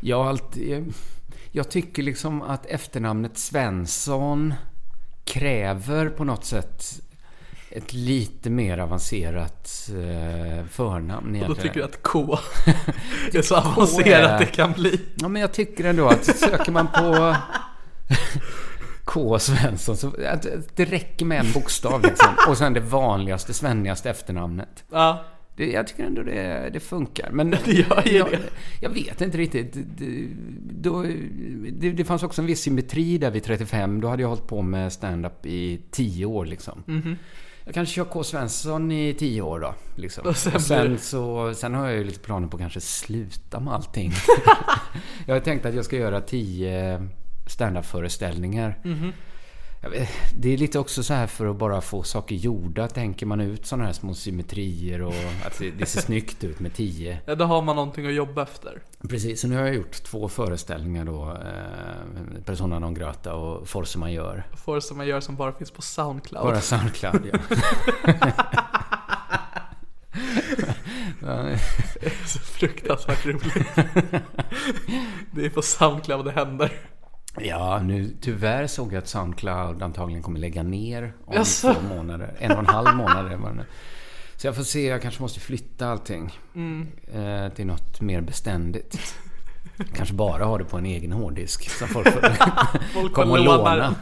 [0.00, 0.94] Jag, alltid,
[1.52, 4.54] jag tycker liksom att efternamnet Svensson
[5.24, 6.84] kräver på något sätt
[7.76, 12.38] ett lite mer avancerat eh, förnamn Och då tycker du att K
[13.32, 15.00] är så avancerat det kan bli.
[15.14, 17.36] Ja, men jag tycker ändå att söker man på
[19.04, 19.38] K.
[19.38, 20.46] Svensson så att
[20.76, 22.28] det räcker med en bokstav liksom.
[22.48, 24.84] Och sen det vanligaste, svennigaste efternamnet.
[24.92, 25.24] Ja,
[25.56, 27.30] Det, jag tycker ändå det, det funkar.
[27.30, 28.38] Men Det jag, det.
[28.80, 29.72] jag vet inte riktigt.
[29.74, 30.28] Det,
[30.70, 31.02] då,
[31.72, 34.00] det, det fanns också en viss symmetri där vid 35.
[34.00, 36.82] Då hade jag hållit på med stand-up i 10 år liksom.
[36.86, 37.16] Mhm.
[37.64, 38.24] Jag kanske kör K.
[38.24, 39.74] Svensson i 10 år då.
[39.94, 40.26] Liksom.
[40.28, 43.60] Och sen Och sen, så, sen har jag ju lite planer på att kanske sluta
[43.60, 44.12] med allting.
[45.26, 47.08] jag har tänkt att jag ska göra 10
[47.46, 48.78] stand-up-föreställningar.
[48.84, 49.14] Jag vet,
[50.34, 52.88] Det är lite också så här för att bara få saker gjorda.
[52.88, 55.14] Tänker man ut sådana här små symmetrier och
[55.46, 57.18] att det, det ser snyggt ut med 10.
[57.26, 58.82] ja, då har man någonting att jobba efter.
[59.08, 61.30] Precis, så nu har jag gjort två föreställningar då.
[61.30, 64.44] Eh, Persona non grata och Force Majeure.
[64.64, 66.44] Får som man gör som bara finns på Soundcloud.
[66.44, 67.38] Bara Soundcloud, ja.
[71.26, 71.56] Ja,
[72.26, 73.68] så fruktansvärt roligt.
[75.30, 76.72] det är på Soundcloud det händer.
[77.40, 81.74] Ja, nu tyvärr såg jag att Soundcloud antagligen kommer lägga ner om Jaså?
[81.74, 82.34] två månader.
[82.38, 83.64] En och en halv månad.
[84.36, 86.38] Så jag får se, jag kanske måste flytta allting
[87.14, 89.16] eh, till något mer beständigt.
[89.94, 92.20] Kanske bara ha det på en egen hårddisk som folk får
[92.94, 93.94] Folk komma och låna.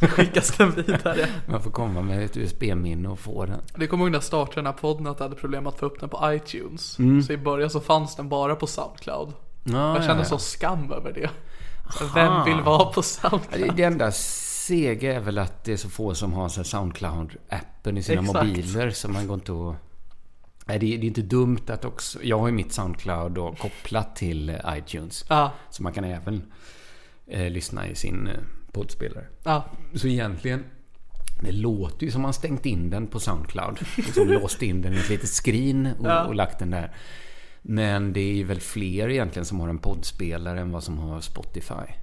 [0.00, 1.28] Skickas den vidare.
[1.46, 3.60] Man får komma med ett USB-minne och få den.
[3.74, 5.86] Det kommer ihåg när jag startade den här podden att jag hade problem att få
[5.86, 6.98] upp den på iTunes.
[6.98, 7.22] Mm.
[7.22, 9.32] Så i början så fanns den bara på Soundcloud.
[9.64, 10.38] Ja, jag kände ja, så ja.
[10.38, 11.30] skam över det.
[12.14, 13.76] Vem vill vara på Soundcloud?
[13.76, 18.22] Det, enda sega är väl att det är så få som har Soundcloud-appen i sina
[18.22, 18.46] Exakt.
[18.46, 18.90] mobiler.
[18.90, 19.76] Så man går inte att...
[20.66, 22.18] Nej, det, det är inte dumt att också...
[22.22, 25.24] Jag har ju mitt Soundcloud då kopplat till eh, iTunes.
[25.28, 26.52] Ja, Så man kan även
[27.26, 28.34] eh, lyssna i sin eh,
[28.72, 29.26] poddspelare.
[29.42, 29.64] ja.
[29.94, 30.64] Så egentligen...
[31.42, 33.78] Det låter ju som man stängt in den på Soundcloud.
[33.96, 36.24] Liksom låst in den i ett litet skrin och, Ja.
[36.24, 36.94] och lagt den där.
[37.62, 41.20] Men det är ju väl fler egentligen som har en poddspelare än vad som har
[41.20, 41.94] Spotify.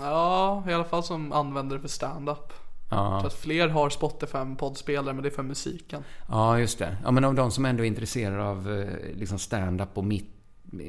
[0.00, 2.52] ja, i alla fall som använder det för stand-up.
[2.90, 3.20] Ja.
[3.20, 6.02] Så att fler har Spotify än poddspelare, men det är för musiken.
[6.28, 6.96] Ja, just det.
[7.04, 10.30] Ja, men av de som ändå är intresserade av eh, liksom stand-up och mitt,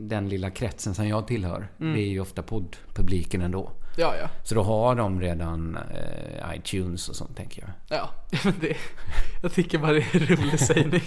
[0.02, 1.68] den lilla kretsen som jag tillhör.
[1.78, 3.72] Det är ju ofta poddpubliken ändå.
[3.98, 4.30] Ja, ja.
[4.44, 7.98] Så då har de redan eh, iTunes och sånt, tänker jag.
[8.00, 8.10] Ja,
[8.44, 8.78] men det,
[9.42, 11.04] jag tycker bara det är en rolig sägning.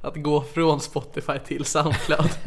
[0.00, 2.30] Att gå från Spotify till Soundcloud.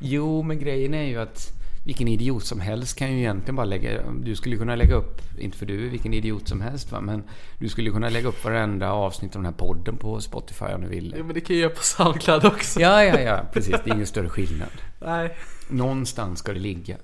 [0.00, 1.52] Jo, men grejen är ju att
[1.84, 4.02] vilken idiot som helst kan ju egentligen bara lägga...
[4.22, 7.22] Du skulle kunna lägga upp, inte för du är vilken idiot som helst va, men
[7.58, 10.88] du skulle kunna lägga upp varenda avsnitt av den här podden på Spotify om du
[10.88, 11.14] vill.
[11.16, 12.80] Ja, men det kan jag göra på Soundcloud också.
[12.80, 13.74] Ja, ja, ja, precis.
[13.84, 14.68] Det är ingen större skillnad.
[15.00, 15.36] Nej.
[15.68, 16.96] Någonstans ska det ligga.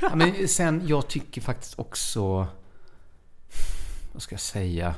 [0.00, 2.46] Ja, men sen, jag tycker faktiskt också...
[4.12, 4.94] Vad ska jag säga?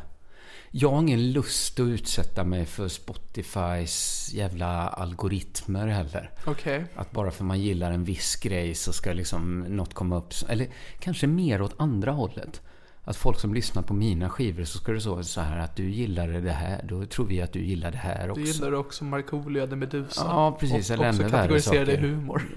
[0.71, 6.31] Jag har ingen lust att utsätta mig för Spotifys jävla algoritmer heller.
[6.45, 6.85] Okej.
[6.95, 10.35] Att bara för man gillar en viss grej så ska liksom något komma upp.
[10.49, 12.61] Eller kanske mer åt andra hållet.
[13.05, 15.91] Att folk som lyssnar på mina skivor så ska det så, så här att du
[15.91, 16.81] gillade det här.
[16.89, 18.41] Då tror vi att du gillar det här också.
[18.43, 20.25] Du gillar också Markoolio de Medusa.
[20.27, 20.91] Ja, precis.
[20.91, 22.43] Och Eller också kategoriserar det i humor.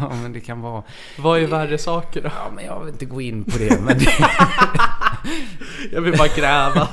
[0.00, 0.82] ja, men det kan vara...
[1.18, 2.28] Vad är värre saker då?
[2.28, 3.80] Ja, men jag vill inte gå in på det.
[3.80, 4.06] Men det,
[5.92, 6.88] Jag vill bara gräva.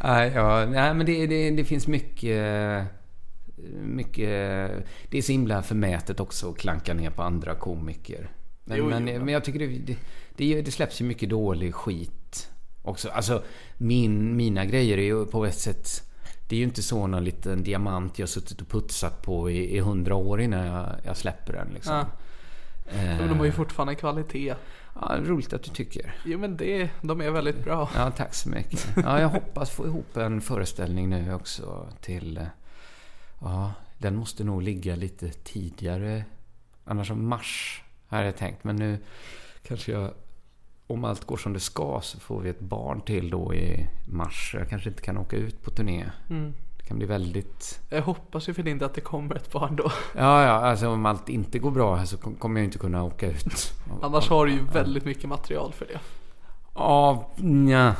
[0.04, 2.84] nej, ja, nej, men det, det, det finns mycket...
[3.82, 4.28] Mycket...
[5.10, 8.30] Det är så himla förmätet också att klanka ner på andra komiker.
[8.64, 9.96] Men, Jo, jo, men, men- men jag tycker det, det,
[10.40, 12.48] det, det släpps ju mycket dålig skit
[12.82, 13.08] också.
[13.08, 13.42] Alltså,
[13.78, 15.88] min, mina grejer är ju på ett sätt...
[16.48, 19.78] Det är ju inte så någon liten diamant jag har suttit och putsat på i,
[19.80, 21.68] hundra år innan jag, jag släpper den.
[21.74, 21.94] Liksom.
[21.94, 22.06] Ja.
[22.98, 24.54] Eh, de har ju fortfarande kvalitet.
[24.94, 26.14] ja, roligt att du tycker.
[26.24, 27.90] Jo men det, de är väldigt bra.
[27.94, 28.88] Ja, tack så mycket.
[28.96, 32.36] Ja, jag hoppas få ihop en föreställning nu också till...
[32.36, 32.44] eh,
[33.42, 36.24] Ja, den måste nog ligga lite tidigare.
[36.84, 38.64] Annars så mars hade jag tänkt.
[38.64, 38.98] Men nu
[39.62, 40.10] kanske jag,
[40.90, 44.54] om allt går som det ska, så får vi ett barn till då i mars.
[44.58, 46.04] Jag kanske inte kan åka ut på turné.
[46.76, 47.80] Det kan bli väldigt...
[47.90, 49.92] Jag hoppas ju för din del att det kommer ett barn då.
[50.16, 53.26] Ja, ja, alltså om allt inte går bra så kom- kommer jag inte kunna åka
[53.30, 53.72] ut.
[54.02, 56.00] Annars har du ju väldigt mycket material för det.
[56.74, 57.96] Ja, nja.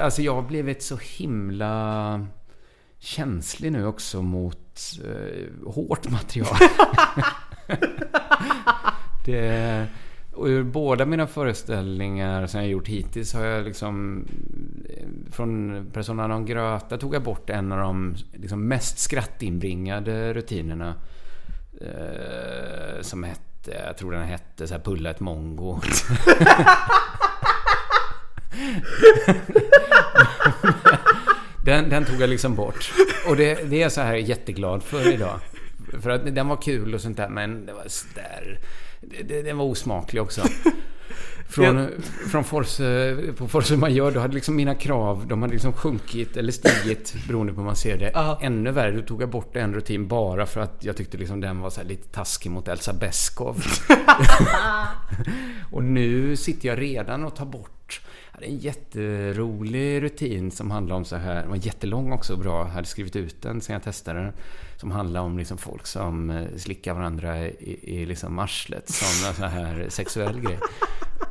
[0.00, 2.26] Alltså jag har blivit så himla
[2.98, 6.56] känslig nu också mot eh, hårt material.
[9.24, 9.86] det,
[10.40, 14.24] och ur båda mina föreställningar som jag gjort hittills har jag liksom...
[14.88, 20.94] Eh, från Persona non gröta tog jag bort en av de liksom mest skrattinbringade rutinerna.
[21.80, 25.80] Eh, som hette, jag tror den hette så här Pulla ett mongo.
[31.64, 32.92] Den, den tog jag liksom bort.
[33.28, 35.40] Och det, det är jag så här jätteglad för idag.
[36.02, 38.58] För att den var kul och sånt där, men det var sådär...
[39.24, 40.42] Den var osmaklig också.
[41.48, 41.88] Från,
[42.30, 46.52] från Force, på Force Major, då hade liksom mina krav, de hade liksom sjunkit eller
[46.52, 48.10] stigit beroende på hur man ser det.
[48.14, 48.38] Ja.
[48.42, 51.60] Ännu värre, då tog jag bort en rutin bara för att jag tyckte liksom den
[51.60, 53.56] var lite taskig mot Elsa Beskow.
[55.70, 58.00] och nu sitter jag redan och tar bort
[58.40, 62.38] jag hade en jätterolig rutin som handlar om så här, den var jättelång också och
[62.38, 64.32] bra, jag hade skrivit ut den sen jag testade den.
[64.76, 69.34] Som handlar om liksom folk som eh, slickar varandra i, i liksom arslet som en
[69.34, 70.58] sån här sexuell grej.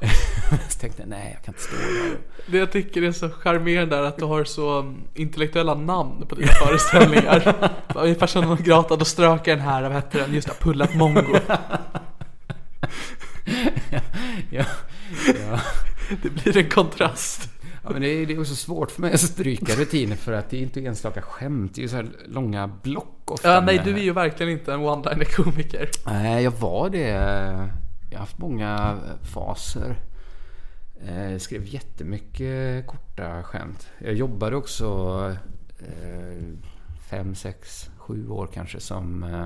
[0.69, 2.17] så tänkte jag, nej jag kan inte stå där.
[2.47, 6.35] Det jag tycker är så charmerande är att du har så um, intellektuella namn på
[6.35, 7.71] dina föreställningar.
[8.05, 10.33] I Persona non grata, då strök jag den här, vad hette den?
[10.33, 11.21] Just det, Pullat Mongo.
[14.51, 14.65] Ja,
[15.25, 15.59] ja.
[16.23, 17.49] Det blir en kontrast.
[17.83, 20.49] Ja, men det är, det är också svårt för mig att stryka rutiner för att
[20.49, 21.75] det är inte enstaka skämt.
[21.75, 23.53] Det är ju så här långa block ofta.
[23.53, 25.89] Ja, nej, du är ju verkligen inte en one-liner komiker.
[26.05, 27.07] Nej, jag var det.
[28.11, 28.97] Jag har haft många
[29.33, 29.95] faser.
[31.07, 33.87] Eh, Jag skrev jättemycket korta skämt.
[33.99, 34.85] Jag jobbade också
[35.79, 36.43] eh,
[37.09, 39.45] fem, sex, sju år kanske som eh,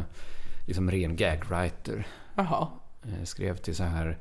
[0.67, 2.07] liksom ren gagwriter.
[2.35, 2.67] Jaha.
[3.05, 4.17] Eh, Skrev till så här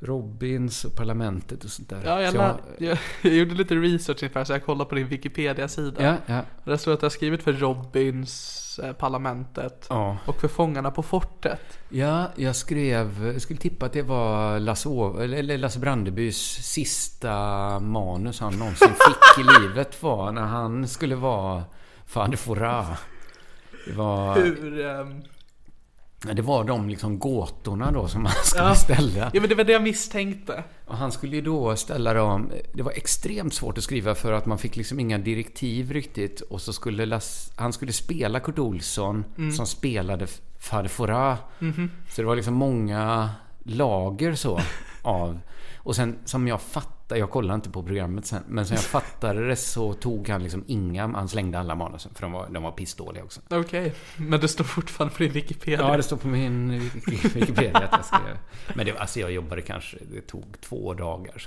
[0.00, 2.00] Robins och Parlamentet och sånt där.
[2.04, 5.08] Ja, jag, Så lär, jag, jag gjorde lite research inför så jag kollade på din
[5.08, 6.02] Wikipedia-sida.
[6.04, 6.42] Ja, ja.
[6.64, 10.16] Där står att du har skrivit för Robins, eh, Parlamentet Ja.
[10.26, 11.60] och för Fångarna på fortet.
[11.88, 13.26] Ja, jag skrev...
[13.32, 14.88] Jag skulle tippa att det var Lasse,
[15.20, 17.32] eller Lasse Brandebys sista
[17.80, 21.64] manus han någonsin fick i livet var när han skulle vara
[22.06, 22.98] Fader Fouras.
[23.86, 24.86] Det var, Hur...
[24.86, 25.22] ehm,
[26.32, 28.74] det var de liksom gåtorna då som han skulle Ja.
[28.74, 29.30] ställa.
[29.34, 30.64] Ja men det var det jag misstänkte.
[30.86, 32.50] Och han skulle ju då ställa dem...
[32.72, 36.40] Det var extremt svårt att skriva för att man fick liksom inga direktiv riktigt.
[36.40, 39.24] Och så skulle Lasse, han skulle spela Kurt Olsson
[39.56, 40.26] som spelade
[40.58, 41.38] Fader Fouras.
[42.10, 43.30] Så det var liksom många
[43.62, 44.60] lager så
[45.02, 45.40] av...
[45.76, 49.46] Och sen som jag fattade, jag kollade inte på programmet sen, men som jag fattade
[49.48, 52.72] det så tog han liksom inga, han slängde alla manusen för de var, de var
[52.72, 53.40] pissdåliga också.
[53.50, 55.88] Okej, men det står fortfarande på din Wikipedia.
[55.88, 58.38] Ja, det står på min Wiki- Wikipedia att jag skrev.
[58.74, 61.44] Men det, alltså jag jobbade kanske, det tog två dagar.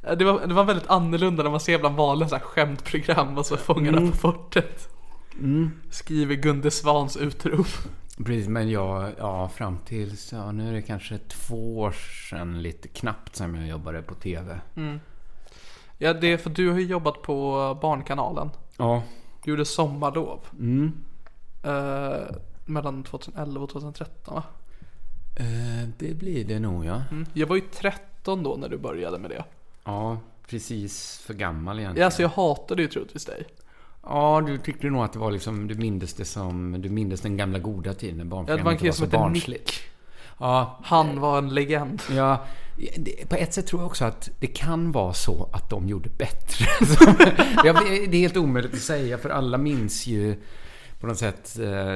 [0.00, 3.38] Det, det, var, det var väldigt annorlunda när man ser bland vanliga så här skämtprogram
[3.38, 4.88] och så Fångarna på fortet.
[5.90, 7.66] Skriver Gunde Svans utrop.
[8.24, 11.92] Precis, men jag, ja fram till, ja, nu är det kanske två år
[12.30, 14.60] sedan lite knappt som jag jobbade på TV.
[15.98, 18.50] Ja, det är för du har ju jobbat på Barnkanalen.
[18.76, 19.02] Ja.
[19.44, 20.40] Du gjorde Sommarlov.
[20.52, 20.92] Mm.
[21.62, 24.42] Eh, mellan 2011 och 2013 va?
[25.36, 27.02] Eh, det blir det nog ja.
[27.10, 27.26] Mm.
[27.32, 29.44] Jag var ju 13 då när du började med det.
[29.84, 30.18] Ja,
[30.48, 32.04] precis för gammal Ja, egentligen.
[32.06, 33.46] alltså jag hatade ju troligtvis dig.
[34.02, 37.36] Ja, du tyckte nog att det var liksom, du mindes det som, du mindes den
[37.36, 39.66] gamla goda tiden när var barnprogrammet var som så hette barnsligt.
[39.66, 39.80] Nick.
[40.38, 42.02] Ja, Han var en legend.
[42.10, 42.44] Ja,
[43.28, 46.66] på ett sätt tror jag också att det kan vara så att de gjorde bättre.
[47.62, 50.36] Det är helt omöjligt att säga för alla minns ju
[51.00, 51.94] på något sätt, eh,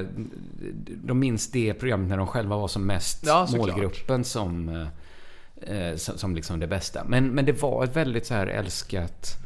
[0.86, 5.96] de minns det programmet när de själva var som mest Ja, målgruppen som, eh, eh,
[5.96, 7.05] som, som liksom det bästa.
[7.05, 9.36] Men, men det var ett väldigt så här älskat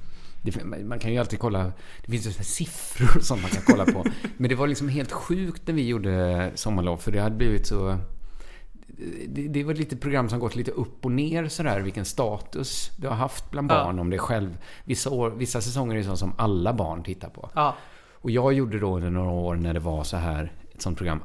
[0.42, 1.72] det, man kan ju alltid kolla,
[2.04, 4.04] det finns ju så siffror som man kan kolla på.
[4.36, 7.98] Men det var liksom helt sjukt när vi gjorde Sommarlov för det hade blivit så
[9.28, 13.08] det, det var lite program som gått lite upp och ner sådär, vilken status du
[13.08, 13.84] har haft bland Ja.
[13.84, 14.58] barn om dig själv.
[14.84, 17.50] Vissa, år, vissa säsonger är sånt som alla barn tittar på.
[17.54, 17.76] Ja.
[18.12, 21.20] Och jag gjorde då under några år när det var så här, ett sånt program,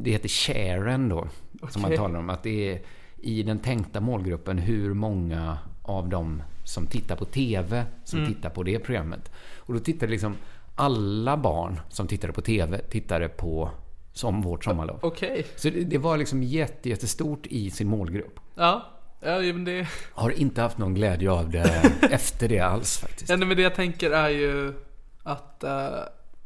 [0.00, 1.28] det heter Sharen då,
[1.68, 2.80] som man talar om, att det är
[3.16, 8.62] i den tänkta målgruppen hur många av dem som tittar på TV som tittar på
[8.62, 9.30] det programmet.
[9.58, 10.36] Och då tittade liksom
[10.74, 13.70] alla barn som tittade på TV tittade på
[14.12, 14.98] som vårt sommarlov.
[15.02, 15.46] Okej.
[15.56, 18.40] Så det, det var liksom jätte, jättestort i sin målgrupp.
[18.54, 18.84] Ja.
[19.20, 19.88] Ja, men det...
[20.12, 23.30] Har inte haft någon glädje av det efter det alls faktiskt.
[23.30, 24.74] Ja, men det jag tänker är ju
[25.22, 25.88] att eh,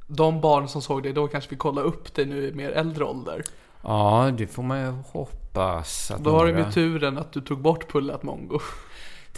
[0.06, 3.04] de barn som såg det då kanske vill kolla upp det nu i mer äldre
[3.04, 3.42] ålder.
[3.82, 7.40] Ja, det får man ju hoppas att Då har de några- ju turen att du
[7.40, 8.60] tog bort Pullat Mongo.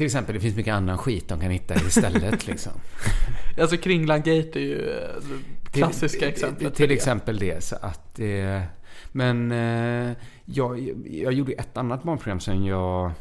[0.01, 2.73] Till exempel, det finns mycket annan skit de kan hitta istället liksom.
[3.61, 5.23] Alltså Kringlan Gate är ju eh,
[5.65, 6.75] det klassiska Till- exemplet.
[6.75, 7.65] Till exempel det.
[7.65, 8.63] Så att det
[9.13, 13.13] men eh, jag, jag gjorde ett annat barnprogram som jag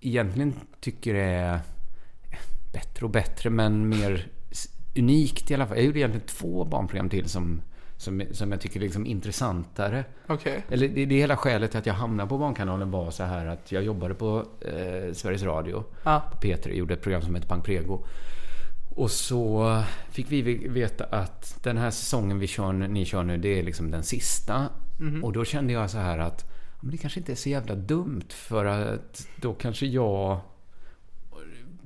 [0.00, 1.60] egentligen tycker är
[2.72, 4.26] bättre och bättre, men mer
[4.96, 5.76] unikt i alla fall.
[5.76, 7.62] Jag gjorde egentligen två barnprogram till som,
[7.98, 10.04] som, som jag tycker är liksom intressantare.
[10.26, 10.64] Okej.
[10.70, 13.72] Eller det, det hela skälet till att jag hamnade på Barnkanalen var så här att
[13.72, 16.22] jag jobbade på eh, Sveriges Radio, Ja.
[16.32, 18.04] på P3, gjorde ett program som heter Pang Prego.
[18.96, 23.58] Och så fick vi veta att den här säsongen vi kör, ni kör nu, det
[23.58, 24.68] är liksom den sista.
[25.22, 26.44] Och då kände jag så här att
[26.80, 30.40] men det kanske inte är så jävla dumt för att då kanske jag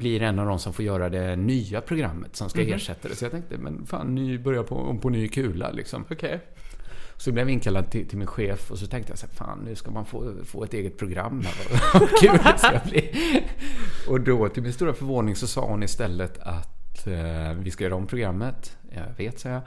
[0.02, 3.16] blir en av de som får göra det nya programmet som ska ersätta det.
[3.16, 6.04] Så jag tänkte, men fan, ny, börja på, på ny kula liksom.
[6.10, 6.40] Okej.
[7.16, 9.58] Så jag blev inkallad till, till min chef och så tänkte jag så här, fan
[9.64, 11.80] nu ska man få, få ett eget program här.
[12.00, 13.14] Vad kul det ska bli.
[14.08, 17.94] Och då till min stora förvåning så sa hon istället att eh, vi ska göra
[17.94, 18.76] om programmet.
[18.94, 19.62] Jag vet, sa jag.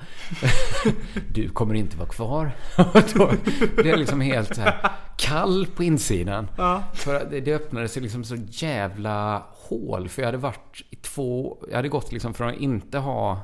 [1.34, 2.52] Du kommer inte vara kvar.
[3.16, 3.32] Då
[3.76, 6.48] blev jag liksom helt så här kall på insidan.
[6.94, 10.10] För att det, det öppnade sig liksom så jävla hål.
[10.10, 11.58] För jag hade varit i två...
[11.70, 13.40] Jag hade gått liksom från att inte ha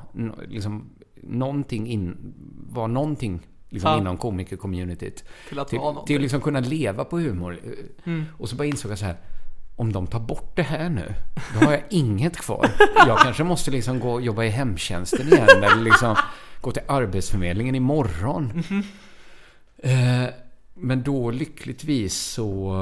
[0.48, 0.90] liksom,
[1.22, 2.34] någonting in...
[2.70, 3.98] Var någonting liksom Ja.
[3.98, 5.24] inom komiker-communityt.
[5.48, 7.58] Till att Till, till liksom kunna leva på humor.
[8.04, 8.24] Mm.
[8.38, 9.16] Och så bara insåg jag så här.
[9.76, 11.14] Om de tar bort det här nu,
[11.54, 12.70] då har jag inget kvar.
[13.06, 15.48] Jag kanske måste liksom gå och jobba i hemtjänsten igen.
[15.48, 16.16] Eller liksom
[16.60, 18.52] gå till Arbetsförmedlingen imorgon.
[18.52, 18.84] Mm-hmm.
[19.82, 20.30] Eh,
[20.74, 22.74] men då lyckligtvis så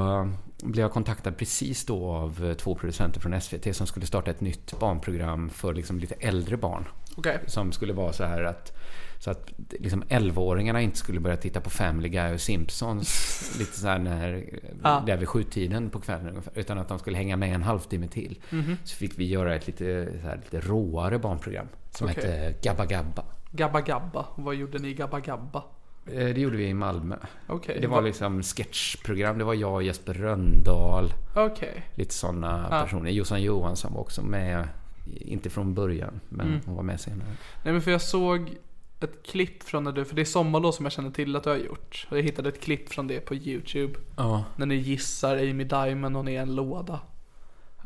[0.63, 4.79] blev jag kontaktad precis då av två producenter från SVT som skulle starta ett nytt
[4.79, 6.87] barnprogram för liksom lite äldre barn.
[7.15, 7.39] Okej.
[7.47, 8.80] Som skulle vara så här att
[9.21, 13.87] så att liksom 11-åringarna inte skulle börja titta på Family Guy och Simpsons lite så
[13.87, 14.43] här när,
[14.83, 15.03] Ja.
[15.05, 16.53] där vid sjutiden på kvällen ungefär.
[16.55, 18.39] Utan att de skulle hänga med en halvtimme till.
[18.49, 18.77] Mhm.
[18.83, 21.67] Så fick vi göra ett lite, så här, lite råare barnprogram.
[21.91, 22.23] Som Okej.
[22.31, 23.23] hette Gabba Gabba.
[23.51, 24.25] Gabba Gabba.
[24.35, 25.63] Vad gjorde ni i Gabba Gabba?
[26.05, 27.15] Eh, Det gjorde vi i Malmö.
[27.47, 27.77] Okej.
[27.81, 29.37] Det var liksom sketchprogram.
[29.37, 31.13] Det var jag och Jesper Röndahl.
[31.35, 31.83] Okej.
[31.95, 32.81] Lite sådana Ja.
[32.83, 33.09] personer.
[33.11, 34.67] Jossan Johansson var också med.
[35.15, 36.59] Inte från början, men Mm.
[36.65, 37.27] hon var med senare.
[37.63, 38.55] Nej men för jag såg
[39.03, 41.49] ett klipp från när du, för det är sommarlov som jag känner till att du
[41.49, 42.07] har gjort.
[42.09, 43.99] Och jag hittade ett klipp från det på YouTube.
[44.17, 44.43] Ja.
[44.55, 46.99] När ni gissar Amy Diamond och ni är en låda.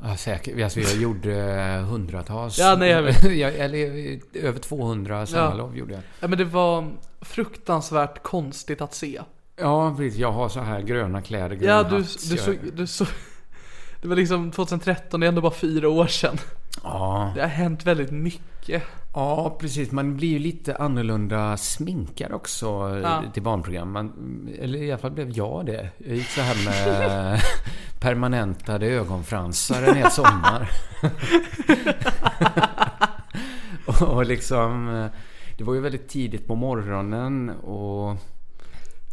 [0.03, 0.63] Ja, säkert.
[0.63, 2.59] Alltså, jag gjorde eh, hundratals.
[2.59, 3.23] Ja, nej, jag vet.
[3.59, 6.03] eller eh, över 200 sommarlov gjorde jag.
[6.19, 6.91] Ja men det var
[7.21, 9.21] fruktansvärt konstigt att se.
[9.55, 10.19] Ja, precis.
[10.19, 12.29] Jag har så här gröna kläder, grön Ja du, hatt.
[12.29, 13.07] du, Jag- såg, du såg...
[14.01, 16.37] Det var liksom 2013, det är ändå bara fyra år sedan.
[16.83, 17.31] Ja.
[17.35, 18.41] Det har hänt väldigt mycket.
[19.13, 19.91] Ja, precis.
[19.91, 22.65] Man blir ju lite annorlunda sminkad också
[23.03, 23.23] Ja.
[23.33, 23.91] till barnprogram.
[23.91, 24.13] Man,
[24.59, 25.89] eller i alla fall blev jag det.
[25.97, 27.39] Jag gick så här med
[27.99, 30.69] permanentade ögonfransar en hel sommar.
[34.01, 35.09] och, liksom...
[35.57, 38.17] Det var ju väldigt tidigt på morgonen och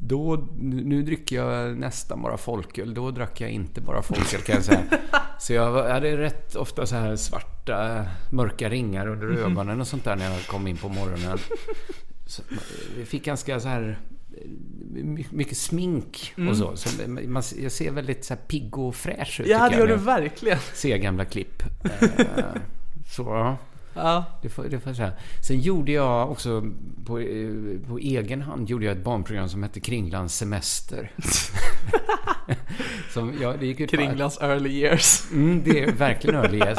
[0.05, 2.95] då, nu dricker jag nästan bara folköl.
[2.95, 4.83] Då drack jag inte bara folköl kan jag säga.
[5.39, 10.17] Så jag hade rätt ofta så här svarta, mörka ringar under ögonen och sånt där
[10.17, 11.39] när jag kom in på morgonen.
[12.27, 12.43] Så
[12.99, 13.99] jag fick ganska så här
[14.93, 16.77] my- mycket smink och så.
[16.77, 19.97] så man, jag ser väldigt så här pigg och fräsch ut Ja det gör du
[19.97, 20.59] verkligen.
[20.75, 21.63] ser gamla klipp.
[22.19, 22.45] Eh,
[23.07, 23.57] så.
[23.95, 24.25] Ja.
[24.43, 25.13] Det får, det får säga.
[25.47, 26.63] Sen gjorde jag också
[27.07, 27.51] på, eh,
[27.89, 31.11] på egen hand gjorde jag ett barnprogram som hette Kringlands semester.
[33.13, 35.23] som, ja, det gick ut på att, early years.
[35.33, 36.79] mm, Det är verkligen early yes.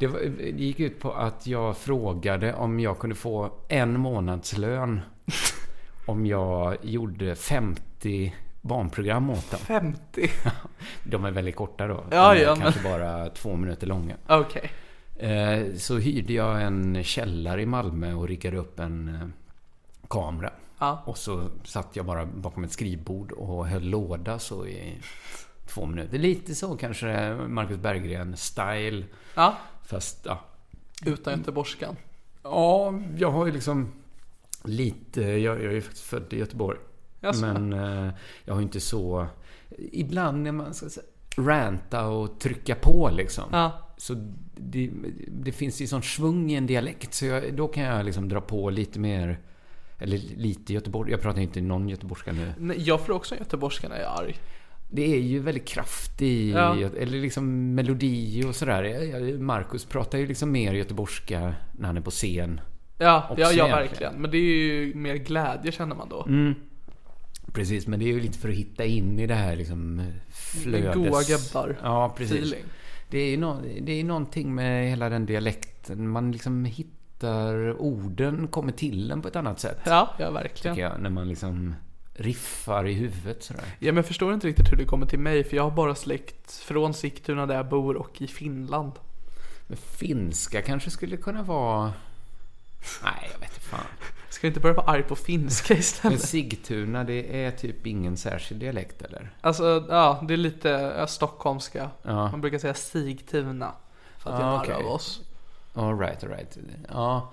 [0.00, 5.00] det, var, det gick ut på att jag frågade om jag kunde få en månadslön
[6.06, 9.60] om jag gjorde 50 barnprogram åt dem.
[9.60, 10.30] 50.
[11.04, 12.04] De är väldigt korta då.
[12.10, 14.14] De är ja, men- kanske bara två minuter långa.
[14.26, 14.62] Okej.
[14.64, 14.70] Eh,
[15.76, 19.28] Så hyrde jag en källare i Malmö och riggade upp en eh,
[20.08, 20.52] kamera.
[20.78, 21.02] Ja.
[21.06, 25.00] Och så satt jag bara bakom ett skrivbord och höll låda så i
[25.66, 26.18] två minuter.
[26.18, 29.04] Lite så kanske Marcus Berggren-style.
[29.34, 29.56] Ja.
[29.82, 30.40] Fast ja.
[31.04, 31.96] Utan göteborgskan.
[32.42, 33.92] Ja, jag har ju liksom
[34.64, 35.22] lite...
[35.22, 36.78] Jag, jag är ju faktiskt född i Göteborg.
[37.20, 37.40] Jaså?
[37.40, 38.12] Men eh,
[38.44, 39.26] jag har ju inte så...
[39.78, 41.06] Ibland när man ska säga,
[41.36, 43.44] ranta och trycka på liksom.
[43.52, 43.85] Ja.
[43.96, 44.14] Så
[44.56, 44.90] det,
[45.28, 48.40] det finns ju sån svung i en dialekt så jag, då kan jag liksom dra
[48.40, 49.38] på lite mer
[49.98, 51.10] Eller lite Göteborg.
[51.10, 52.52] Jag pratar inte någon göteborgska nu.
[52.58, 54.36] Nej, jag får också en göteborgska när jag är arg.
[54.90, 56.76] Det är ju väldigt kraftig, Ja.
[56.76, 59.38] eller liksom melodi och sådär.
[59.38, 62.60] Marcus pratar ju liksom mer göteborgska när han är på scen.
[62.98, 64.14] Ja, ja, ja verkligen.
[64.14, 66.24] Men det är ju mer glädje känner man då.
[66.28, 66.54] Mm.
[67.52, 70.94] Precis, men det är ju lite för att hitta in i det här liksom flödes...
[70.94, 71.76] Goa gubbar.
[71.82, 72.36] Ja, precis.
[72.36, 72.64] Feeling.
[73.08, 76.08] Det är ju nå- det är någonting med hela den dialekten.
[76.08, 79.78] Man liksom hittar orden, kommer till en på ett annat sätt.
[79.84, 80.76] Ja, ja verkligen.
[80.76, 81.74] Jag, när man liksom
[82.14, 83.64] riffar i huvudet sådär.
[83.78, 85.94] Ja, men jag förstår inte riktigt hur det kommer till mig för jag har bara
[85.94, 88.92] släkt från Sigtuna där jag bor och i Finland.
[89.66, 91.92] Men finska kanske skulle kunna vara...
[93.04, 93.80] Nej, jag vet inte fan.
[94.36, 96.20] Ska jag inte börja vara arg på finska Men istället?
[96.20, 99.34] Sigtuna, det är typ ingen särskild dialekt eller?
[99.40, 101.90] Alltså, ja, det är lite stockholmska.
[102.02, 102.30] Ja.
[102.30, 103.72] Man brukar säga Sigtuna.
[104.18, 104.74] För att Ah, göra okej.
[104.74, 105.20] narr av oss.
[105.74, 106.58] All right, all right.
[106.88, 107.32] Ja.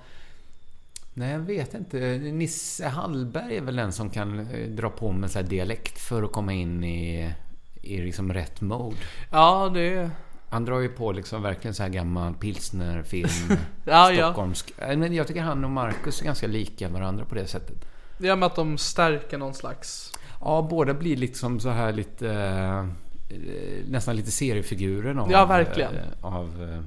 [1.13, 1.97] Nej, jag vet inte.
[2.17, 6.23] Nisse Hallberg är väl den som kan eh, dra på med så här dialekt för
[6.23, 7.33] att komma in i,
[7.81, 8.97] i liksom rätt mode.
[9.31, 10.09] Ja, det är...
[10.53, 13.29] Han drar ju på liksom verkligen så här gammal pilsnerfilm.
[13.85, 14.25] Ja, ja.
[14.27, 14.73] Stockholmsk.
[14.77, 17.85] Men jag tycker han och Marcus är ganska lika varandra på det sättet.
[18.17, 20.13] Ja, men att de stärker någon slags...
[20.41, 22.29] Ja, båda blir liksom så här lite...
[23.29, 25.31] eh, nästan lite seriefiguren av...
[25.31, 25.95] Ja, verkligen.
[25.95, 26.79] eh, Av eh,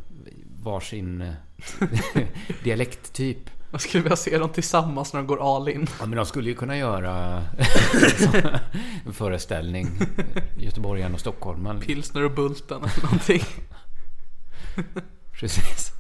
[0.63, 1.33] varsin eh,
[2.65, 3.51] dialekttyp.
[3.77, 5.87] Man skulle vilja se dem tillsammans när de går all in.
[6.01, 7.43] Ja, men de skulle ju kunna göra
[9.07, 9.89] en föreställning.
[10.59, 11.81] Göteborgaren och stockholmaren.
[11.81, 13.43] Pilsner och Bulten eller någonting.
[15.33, 15.93] Precis.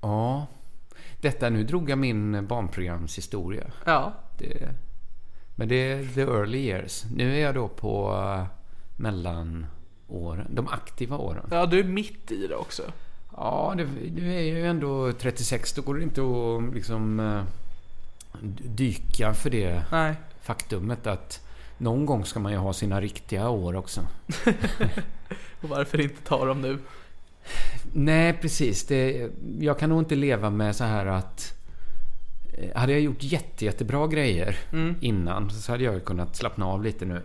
[0.00, 0.46] Ja.
[1.20, 3.64] Detta, nu drog jag min barnprogramshistoria.
[3.84, 4.68] Ja, Det,
[5.54, 7.04] men det är the early years.
[7.14, 8.44] Nu är jag då på uh,
[8.96, 10.46] mellanåren.
[10.50, 11.48] De aktiva åren.
[11.50, 12.82] ja du är mitt i det också.
[13.36, 15.72] Ja, det, nu är ju ändå 36.
[15.72, 17.42] Då går det inte att liksom eh,
[18.64, 20.14] dyka för det Nej.
[20.42, 21.40] faktumet att
[21.78, 24.00] någon gång ska man ju ha sina riktiga år också.
[25.60, 26.78] Och varför inte ta dem nu?
[27.92, 28.86] Nej, precis.
[28.86, 29.30] Det,
[29.60, 31.54] jag kan nog inte leva med så här att...
[32.58, 34.58] eh, Hade jag gjort jätte, jättebra grejer
[35.00, 37.22] innan så hade jag kunnat slappna av lite nu.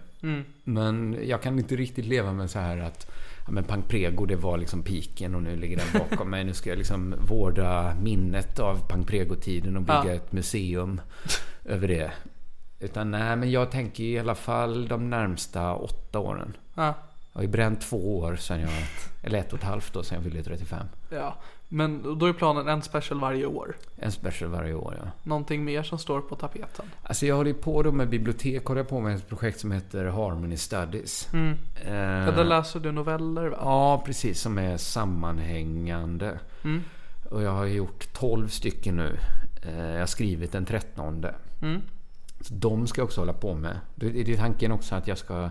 [0.63, 3.11] Men jag kan inte riktigt leva med så här att
[3.51, 6.43] men Pang Prego det var liksom piken och nu ligger den bakom mig.
[6.43, 10.11] Nu ska jag liksom vårda minnet av Pang Prego-tiden och bygga Ja.
[10.13, 11.01] ett museum
[11.65, 12.11] över det.
[12.79, 16.57] Utan nej, men jag tänker i alla fall de närmsta åtta åren.
[16.75, 16.93] Ja.
[17.33, 18.69] Jag har ju bränt två år sedan jag...
[19.23, 20.85] Eller ett och ett halvt då sedan jag fyllde 35.
[21.09, 21.35] ja.
[21.73, 23.75] Men då är planen en special varje år.
[23.95, 25.11] En special varje år, ja.
[25.23, 26.85] Någonting mer som står på tapeten.
[27.03, 28.65] Alltså jag håller ju på då med bibliotek.
[28.65, 31.29] Håller jag på med ett projekt som heter Harmony Studies.
[31.33, 31.57] Mm.
[31.85, 33.57] Eh, Ja, där läser du noveller va?
[33.61, 34.41] Ja, precis.
[34.41, 36.39] Som är sammanhängande.
[36.63, 36.83] Mm.
[37.29, 39.17] Och jag har gjort 12 stycken nu.
[39.67, 41.25] Eh, Jag har skrivit den 13.
[41.61, 41.81] Mm.
[42.41, 43.79] Så de ska jag också hålla på med.
[43.95, 45.49] Det är tanken också att jag ska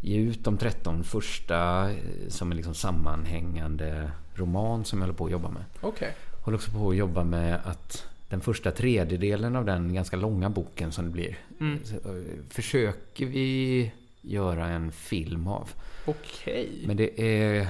[0.00, 1.96] ge ut de 13 första eh,
[2.28, 5.64] som en liksom sammanhängande roman som jag håller på att jobba med.
[5.80, 6.14] Okej.
[6.42, 10.92] håller också på att jobba med att den första tredjedelen av den ganska långa boken
[10.92, 11.38] som det blir.
[11.60, 11.80] Mm.
[12.04, 15.70] eh, Försöker vi göra en film av.
[16.04, 16.82] Okej.
[16.86, 17.68] Men det är,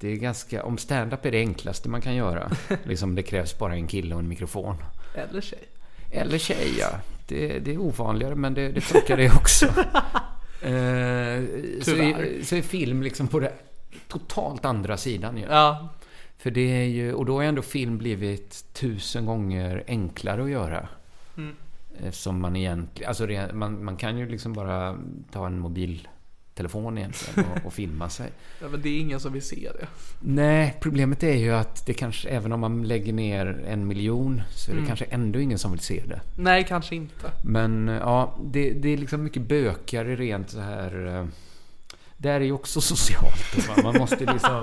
[0.00, 0.64] det är ganska...
[0.64, 2.50] Om stand-up är det enklaste man kan göra.
[2.84, 4.76] liksom det krävs bara en kille och en mikrofon.
[5.14, 5.68] Eller tjej.
[6.10, 6.90] Eller tjej, ja.
[7.28, 9.66] Det, det är ovanligare, men det, det funkar det också.
[10.62, 13.52] eh, så, är, så är film liksom på det
[14.08, 15.44] totalt andra sidan ju.
[15.44, 15.88] Ja.
[16.38, 20.88] För det är ju, och då har ändå film blivit tusen gånger enklare att göra.
[21.36, 21.56] Mm.
[22.10, 24.98] Som man egentligen, alltså man, man kan ju liksom bara
[25.30, 25.60] ta en
[26.52, 28.30] mobiltelefon egentligen och, och filma sig.
[28.60, 28.68] ja.
[28.68, 29.86] Men det är ingen som vill se det.
[30.20, 34.70] Nej, problemet är ju att det kanske, även om man lägger ner en miljon, så
[34.70, 34.86] är det Mm.
[34.88, 36.20] kanske ändå ingen som vill se det.
[36.36, 37.30] Nej, kanske inte.
[37.44, 41.06] Men ja, det, det är liksom mycket bökigare rent så här...
[41.20, 41.26] eh,
[42.16, 43.68] Där är ju också socialt.
[43.68, 43.82] va?
[43.82, 44.62] Man måste liksom...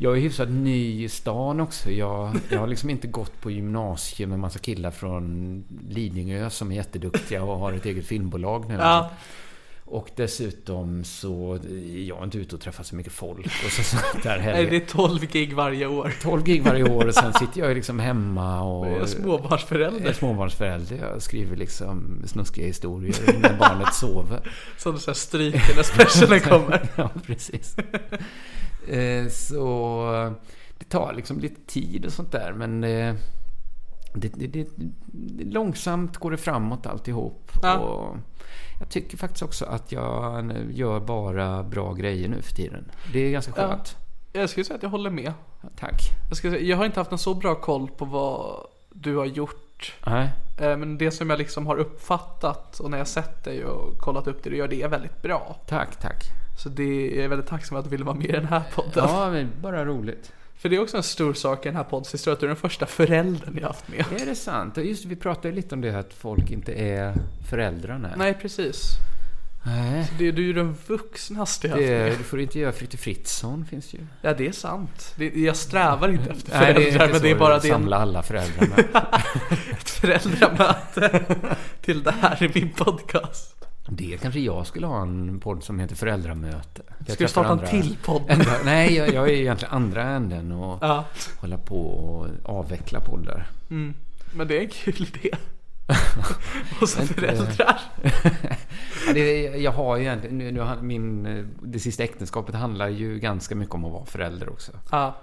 [0.00, 1.90] Jag är hyfsat ny i stan också.
[1.90, 6.76] Jag, jag har liksom inte gått på gymnasium med massa killar från Lidingö som är
[6.76, 8.74] jätteduktiga och har ett eget filmbolag nu.
[8.74, 9.10] Ja.
[9.90, 11.58] Och dessutom så...
[12.06, 14.86] Jag är inte ute och träffar så mycket folk och så, där Nej, det är
[14.86, 16.12] 12 gig varje år.
[16.22, 18.86] 12 gig varje år och sen sitter jag liksom hemma och...
[18.86, 20.00] Jag är småbarnsförälder.
[20.00, 20.96] Jag är småbarnsförälder.
[21.12, 24.52] Jag skriver liksom snuskiga historier när barnet sover.
[24.78, 26.88] Som du så här stryker när specialen kommer.
[26.96, 27.76] ja, precis.
[28.88, 30.36] Eh, Så
[30.78, 32.52] det tar liksom lite tid och sånt där.
[32.52, 33.14] Men eh,
[34.20, 37.50] det, det, det, långsamt går det framåt alltihop.
[37.62, 37.78] Ja.
[37.78, 38.16] Och
[38.80, 42.84] jag tycker faktiskt också att jag gör bara bra grejer nu för tiden.
[43.12, 43.68] Det är ganska Ja.
[43.68, 43.96] skönt.
[44.32, 45.32] Jag skulle säga att jag håller med.
[45.78, 46.00] Tack.
[46.28, 49.26] Jag, skulle säga, jag har inte haft en så bra koll på vad du har
[49.26, 49.94] gjort.
[50.06, 50.30] Nej.
[50.60, 54.26] Eh, Men det som jag liksom har uppfattat och när jag sett dig och kollat
[54.26, 55.56] upp det du gör, det är väldigt bra.
[55.66, 56.22] Tack, tack.
[56.62, 58.92] Så det är väldigt tacksam att du ville vara med i den här podden.
[59.08, 60.32] Ja, men bara roligt.
[60.58, 62.48] För det är också en stor sak i den här poddens historia att du är
[62.48, 64.04] den första föräldern jag haft med.
[64.20, 64.76] Är det sant?
[64.76, 67.14] Just vi pratade lite om det här att folk inte är
[67.50, 68.10] föräldrarna.
[68.16, 68.92] Nej, precis.
[69.66, 70.10] Nej.
[70.18, 72.18] Det, du är ju den vuxnaste jag haft Det, med.
[72.18, 73.98] du får inte göra Fritte Fritzson, finns ju.
[74.22, 75.14] Ja, det är sant.
[75.16, 77.96] Det, jag strävar inte efter Nej, föräldrar, inte men det är bara det är Samla
[77.96, 78.76] alla föräldrarna.
[79.70, 81.24] ett föräldramöte
[81.80, 83.57] till det här i min podcast.
[83.88, 86.82] Det kanske jag skulle ha en podd som heter Föräldramöte.
[87.06, 88.22] Jag Ska du starta en till podd?
[88.28, 91.04] Ända, nej, jag, jag är egentligen andra änden och Ja,
[91.40, 93.46] hålla på och avveckla poddar.
[93.70, 93.94] mm.
[94.32, 95.30] men det är en kul idé.
[96.80, 97.80] och Inte- föräldrar.
[99.14, 103.54] Det, jag har ju egentligen, nu, nu, min, eh, det sista äktenskapet handlar ju ganska
[103.54, 104.72] mycket om att vara förälder också.
[104.90, 105.16] Ja.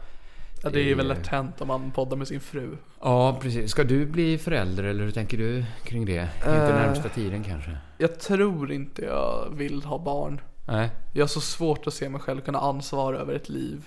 [0.66, 2.78] Ja, det är ju väl lätt hänt om man poddar med sin fru.
[3.02, 3.72] Ja, precis.
[3.72, 6.30] Ska du bli förälder eller hur tänker du kring det?
[6.38, 6.76] Inte Eh.
[6.76, 7.78] närmsta tiden kanske?
[7.98, 10.42] Jag tror inte jag vill ha barn.
[10.68, 10.90] Nej.
[11.14, 13.86] Jag har så svårt att se mig själv kunna ansvara över ett liv.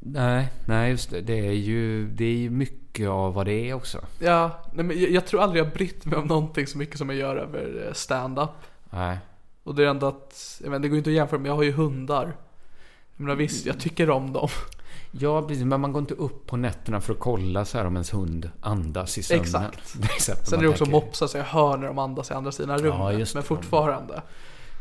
[0.00, 1.20] Nej, nej just det.
[1.20, 3.98] Det är ju, det är ju mycket av vad det är också.
[4.18, 7.08] Ja, nej, men jag, jag tror aldrig jag brytt mig om någonting så mycket som
[7.08, 8.50] jag gör över eh, stand-up.
[8.90, 9.18] Nej.
[9.62, 11.62] Och det är ändå att, jag vet, det går inte att jämföra, men jag har
[11.62, 12.36] ju hundar.
[13.16, 14.48] Jag menar visst, jag tycker om dem.
[15.10, 15.64] Ja, precis.
[15.64, 18.50] Men man går inte upp på nätterna för att kolla så här om ens hund
[18.60, 19.44] andas i sömnen.
[19.44, 19.94] Exakt.
[20.00, 22.78] Det Sen är det också mopsar så jag hör när de andas i andra sidan
[22.78, 23.18] rummet.
[23.18, 24.22] Ja, men fortfarande.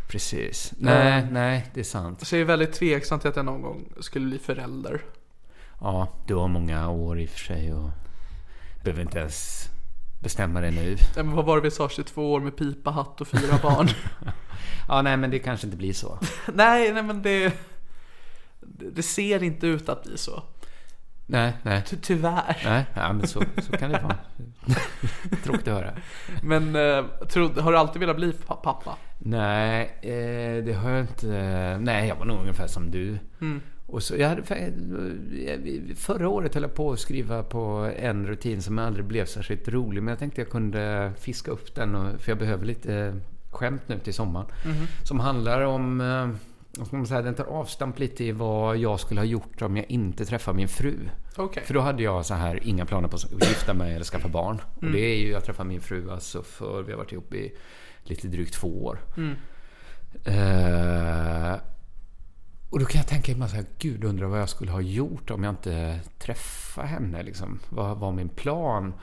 [0.08, 0.74] Precis.
[0.78, 1.30] Nej, Eh.
[1.32, 2.28] nej, det är sant.
[2.28, 5.02] Så jag är väldigt tveksam till att jag någon gång skulle bli förälder.
[5.82, 7.90] Ja, du har många år i och för sig och
[8.84, 9.66] behöver inte ens
[10.24, 10.96] bestämma det nu.
[11.16, 13.88] Nej, men vad var det vi sa, 22 år med pipa, hatt och fyra barn?
[14.90, 16.20] Ja, nej, men det kanske inte blir så.
[16.54, 17.54] nej, nej men det,
[18.78, 19.04] det...
[19.04, 20.44] Ser inte ut att bli så.
[21.26, 21.84] Nej, nej.
[21.88, 22.62] Ty, tyvärr.
[22.66, 24.18] Nej, ja, men så, så kan det vara.
[25.44, 25.94] Tråkigt att höra.
[26.44, 28.98] Men eh, tror, har du alltid velat bli pa- pappa?
[29.20, 31.28] Nej, eh, det har jag inte.
[31.82, 33.18] Nej, jag var nog ungefär som du.
[33.42, 33.62] Mm.
[33.86, 38.62] Och så, jag hade, fa- förra året höll jag på att skriva på en rutin
[38.62, 40.04] som aldrig blev särskilt rolig.
[40.04, 41.96] Men jag tänkte jag kunde fiska upp den.
[41.96, 43.16] Och, för jag behöver lite
[43.52, 44.48] skämt nu till sommaren.
[45.04, 46.02] Som handlar om...
[46.92, 50.26] man säga, den tar avstamp lite i vad jag skulle ha gjort om jag inte
[50.26, 51.10] träffade min fru.
[51.36, 51.64] Okej.
[51.66, 54.62] För då hade jag så här inga planer på att gifta mig eller skaffa barn.
[54.76, 57.58] Och det är ju, jag träffade min fru alltså för, vi har varit ihop i
[58.04, 59.00] lite drygt två år.
[60.26, 61.56] Eh,
[62.70, 65.32] och då kan jag tänka mig så här, gud undrar vad jag skulle ha gjort
[65.32, 67.60] om jag inte träffade henne liksom.
[67.70, 68.94] Vad var min plan?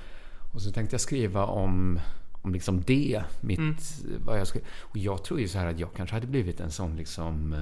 [0.54, 2.00] Och så tänkte jag skriva om,
[2.44, 5.94] om liksom det, mitt, vad jag skulle, Och jag tror ju så här att jag
[5.96, 7.54] kanske hade blivit en sån liksom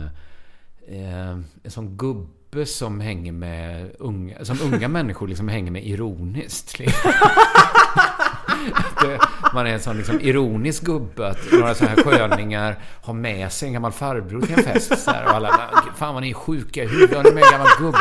[0.89, 6.79] eh, en sån gubbe som hänger med unga, som unga människor liksom hänger med ironiskt.
[6.79, 7.13] Liksom.
[9.55, 13.67] Man är en sån liksom ironisk gubbe att några så här sköningar har med sig
[13.67, 14.99] en gammal farbror till en fest.
[14.99, 17.43] Så här, och alla bara, fan vad ni är sjuka i huvudet, har ni med
[17.45, 17.99] en gammal gubbe?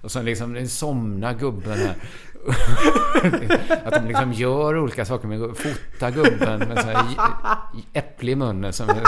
[0.00, 1.94] Och så liksom den somna gubben här.
[3.84, 5.56] Att de liksom gör olika saker med.
[5.56, 7.04] Fota gubben med så här
[7.92, 8.72] äpple i munnen.
[8.72, 8.88] Som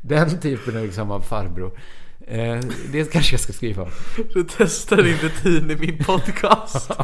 [0.00, 1.78] den typen liksom av farbror.
[2.26, 2.60] Eh,
[2.92, 3.90] det kanske jag ska skriva om.
[4.34, 6.90] Du testar din rutin i min podcast.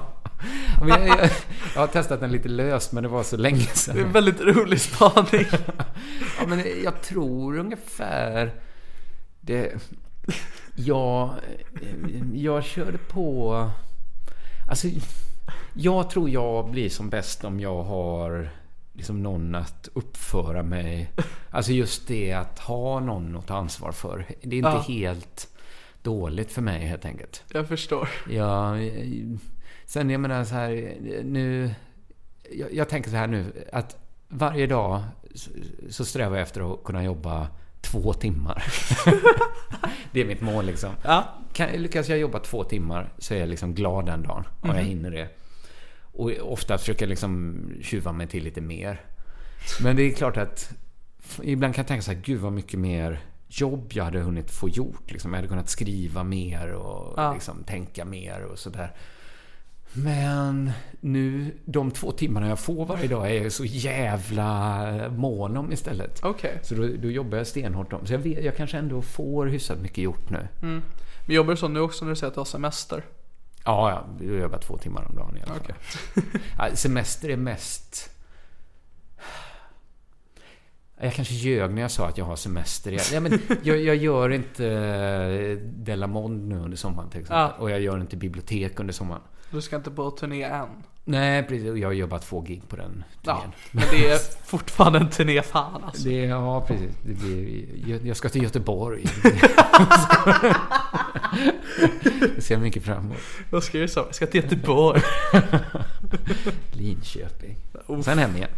[0.80, 1.30] Jag, jag,
[1.74, 3.94] jag har testat den lite löst, men det var så länge sedan.
[3.94, 5.46] Det är en väldigt rolig spaning.
[6.40, 8.54] Ja, men jag tror ungefär...
[9.40, 9.72] Det,
[10.74, 11.34] jag,
[12.34, 13.70] jag körde på...
[14.68, 14.88] Alltså,
[15.74, 18.48] jag tror jag blir som bäst om jag har
[18.92, 21.12] liksom någon att uppföra mig...
[21.50, 24.26] Alltså just det att ha någon att ta ansvar för.
[24.42, 24.84] Det är inte Ja.
[24.88, 25.48] helt
[26.02, 27.44] dåligt för mig helt enkelt.
[27.52, 28.08] Jag förstår.
[28.30, 28.74] Ja,
[29.86, 31.74] sen jag menar så här, nu...
[32.52, 33.96] Jag, jag tänker så här nu, att
[34.28, 35.02] varje dag
[35.34, 35.50] så,
[35.90, 37.48] så strävar jag efter att kunna jobba
[37.80, 38.64] två timmar.
[40.12, 40.90] det är mitt mål liksom.
[41.04, 41.34] Ja.
[41.52, 44.44] Kan, lyckas jag jobba två timmar så är jag liksom glad den dagen.
[44.60, 45.28] Och jag hinner det.
[46.12, 49.00] Och ofta försöker jag liksom tjuva mig till lite mer.
[49.82, 50.70] Men det är klart att
[51.42, 54.68] ibland kan jag tänka så här, gud vad mycket mer jobb jag hade hunnit få
[54.68, 55.10] gjort.
[55.10, 55.30] Liksom.
[55.32, 57.32] Jag hade kunnat skriva mer och Ja.
[57.34, 58.92] liksom, tänka mer och sådär.
[59.92, 65.72] Men nu, de två timmarna jag får varje dag är jag så jävla mån om
[65.72, 66.20] istället.
[66.24, 66.58] Okej.
[66.62, 68.06] Så då, då jobbar jag stenhårt om.
[68.06, 70.48] Så jag, vet, jag kanske ändå får hyfsat mycket gjort nu.
[71.26, 73.04] Men jobbar du så nu också när du säger att du har semester?
[73.64, 75.72] Ja, ja, jag jobbar två timmar om dagen i alla fall.
[76.58, 78.10] Ja, semester är mest...
[81.00, 82.92] Jag kanske ljög när jag sa att jag har semester.
[82.92, 87.38] Jag, ja, men jag, jag gör inte eh, Delamond nu under sommaren till exempel.
[87.38, 87.62] Ja.
[87.62, 89.22] Och jag gör inte bibliotek under sommaren.
[89.50, 90.68] Du ska inte på turné än.
[91.04, 91.76] Nej, precis.
[91.76, 93.52] Jag gör bara två gig på den Ja, turnén.
[93.70, 96.08] men det är fortfarande en turné fan alltså.
[96.08, 96.96] Det, ja, precis.
[97.02, 99.04] Det blir, jag ska till Göteborg.
[102.36, 103.16] Det ser jag mycket fram emot.
[103.50, 104.06] Vad ska jag säga?
[104.06, 105.00] Jag ska till Göteborg.
[106.72, 107.56] Linköping.
[107.86, 108.04] Uff.
[108.04, 108.50] Sen hem igen.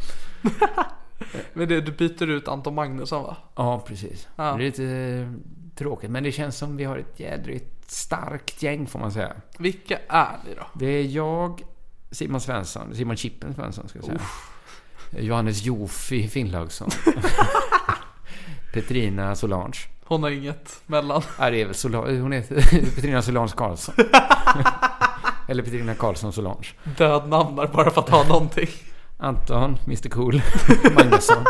[1.52, 3.36] Men det, du byter ut Anton Magnusson va?
[3.56, 4.28] Ja, precis.
[4.36, 4.42] Ja.
[4.44, 5.32] Det är lite
[5.80, 9.32] tråkigt, men det känns som vi har ett jädrigt starkt gäng får man säga.
[9.58, 10.66] Vilka är ni då?
[10.74, 11.62] Det är jag,
[12.10, 14.20] Simon Svensson, Simon Chippen Svensson ska jag säga.
[15.10, 16.90] Johannes Jofi Finnlaugsson.
[18.72, 19.78] Petrina Solange.
[20.04, 21.22] Hon har inget mellan.
[21.38, 22.20] Ja, det är väl Solange.
[22.20, 22.54] Hon heter
[22.94, 23.94] Petrina Solange Karlsson.
[25.48, 26.68] Eller Petrina Karlsson Solange.
[26.98, 28.68] Död namn där bara för att ha någonting.
[29.18, 30.42] Anton, Mr Cool,
[30.94, 31.44] Magnusson.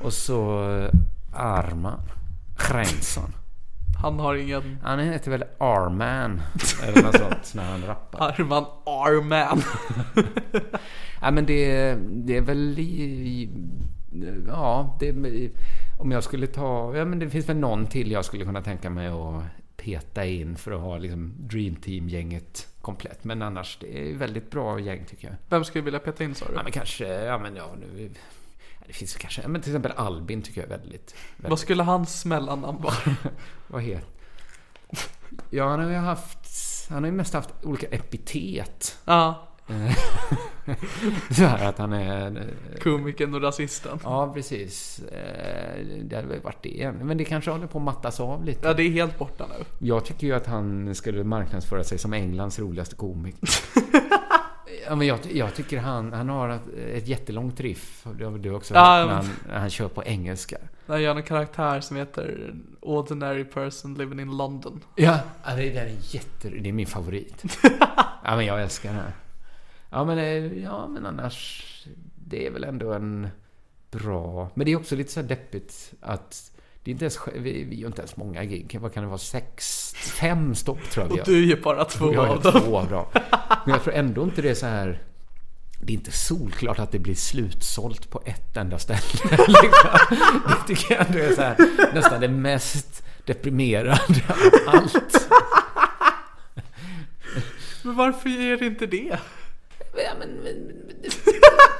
[0.00, 0.90] Och så eh,
[1.32, 2.00] Arman
[2.56, 3.34] Reinsson.
[4.02, 6.42] Han har ingen Han heter väl Arman
[6.82, 8.20] eller något sånt när han rappar.
[8.20, 9.62] Arman Arman.
[11.22, 13.50] Ja men det, det är väl i, i,
[14.46, 15.12] Ja, det,
[15.98, 16.96] om jag skulle ta...
[16.96, 19.42] Ja men det finns väl någon till jag skulle kunna tänka mig att
[19.76, 23.24] peta in för att ha liksom Dream Team-gänget komplett.
[23.24, 25.36] Men annars, det är väldigt bra gäng tycker jag.
[25.48, 26.54] Vem skulle du vilja peta in sa du?
[26.54, 28.10] Ja men kanske, ja men ja nu...
[28.86, 31.14] Det finns kanske, men till exempel Albin tycker jag är väldigt...
[31.36, 32.94] väldigt Vad skulle hans mellannamn vara?
[33.66, 34.08] vad heter...
[35.50, 36.38] Ja, han har ju haft...
[36.88, 38.98] Han har ju mest haft olika epitet.
[39.04, 39.48] Ja,
[41.30, 42.50] Så här att han är...
[42.82, 43.98] komikern och rasisten.
[44.04, 44.98] Ja, precis.
[44.98, 46.92] Eh, Det hade väl varit det.
[47.02, 48.68] Men det kanske håller på att mattas av lite.
[48.68, 49.64] Ja, det är helt borta nu.
[49.86, 53.48] Jag tycker ju att han skulle marknadsföra sig som Englands roligaste komiker.
[54.86, 56.62] Ja, men jag, jag tycker han, han har ett,
[56.94, 58.06] ett jättelångt riff.
[58.18, 60.58] Det har du också hört när men- han, när han kör på engelska.
[60.86, 64.80] Där gör han en karaktär som heter Ordinary person living in London.
[64.96, 66.48] Ja, ja det där är jätte...
[66.48, 67.44] Det är min favorit.
[68.24, 69.12] ja, men jag älskar den här.
[69.90, 71.66] Ja, men, eh, ja, men annars...
[72.14, 73.28] Det är väl ändå en
[73.90, 74.50] bra...
[74.54, 76.52] Men det är också lite så deppigt att...
[76.84, 78.78] Det är inte ens, vi, vi gör inte ens många gig.
[78.80, 79.18] Vad kan det vara?
[79.18, 79.92] Sex?
[79.96, 82.62] Fem stopp tror jag Och du gör bara två jag av dem.
[82.62, 83.06] två av dem.
[83.64, 85.02] Men jag tror ändå inte det är så här...
[85.80, 89.00] Det är inte solklart att det blir slutsålt på ett enda ställe.
[89.30, 89.90] liksom.
[90.46, 91.56] Det tycker jag ändå är så här,
[91.94, 95.28] nästan det mest deprimerande av allt.
[97.82, 99.18] Men varför ger det inte det?
[99.96, 100.54] Ja, men, men,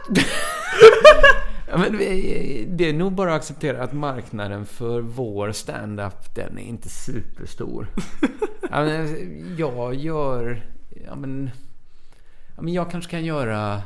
[0.08, 0.24] men,
[1.72, 6.58] ja, men vi- det är nog bara att acceptera att marknaden för vår stand-up den
[6.58, 7.86] är inte superstor.
[8.74, 10.66] Ja, men, jag gör...
[11.06, 11.50] Ja, men,
[12.56, 13.82] ja, men jag kanske kan göra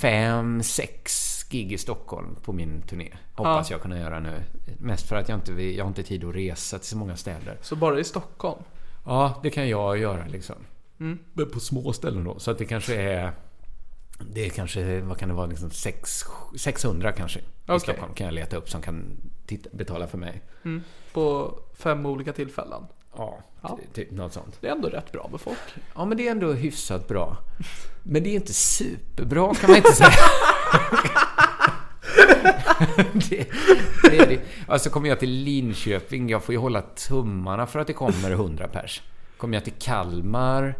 [0.00, 3.08] fem, sex gig i Stockholm på min turné.
[3.34, 4.42] Hoppas jag kunna göra nu.
[4.78, 7.56] Mest för att jag inte, jag har inte tid att resa till så många städer.
[7.60, 8.62] Så bara i Stockholm?
[9.04, 10.56] Ja, det kan jag göra liksom.
[11.32, 12.38] Men på små ställen då.
[12.38, 13.32] Så att det kanske är...
[14.30, 16.24] Det är kanske, vad kan det vara, liksom sex,
[16.58, 17.38] 600 kanske.
[17.38, 17.80] I Okej.
[17.80, 19.16] Stockholm kan jag leta upp som kan
[19.46, 20.42] titta, betala för mig.
[21.12, 22.82] På fem olika tillfällen?
[23.16, 23.78] Ja, Ja.
[23.80, 24.58] ty- typ något sånt.
[24.60, 25.58] Det är ändå rätt bra med folk.
[25.94, 27.36] Ja, men det är ändå hyfsat bra.
[28.02, 30.10] Men det är inte superbra kan man inte säga.
[33.12, 33.46] det,
[34.10, 34.40] det är det.
[34.68, 38.68] Alltså kommer jag till Linköping, jag får ju hålla tummarna för att det kommer 100
[38.68, 39.02] pers.
[39.36, 40.78] Kommer jag till Kalmar,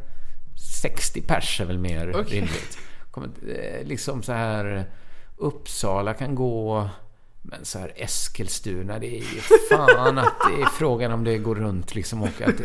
[0.83, 2.35] 60 pers är väl mer Okej.
[2.41, 2.79] rimligt.
[3.17, 4.85] Eh, liksom så här,
[5.37, 6.89] Uppsala kan gå,
[7.43, 9.41] men så här Eskilstuna, det är ju
[9.71, 12.23] fan att det är frågan om det går runt liksom.
[12.23, 12.57] Och att,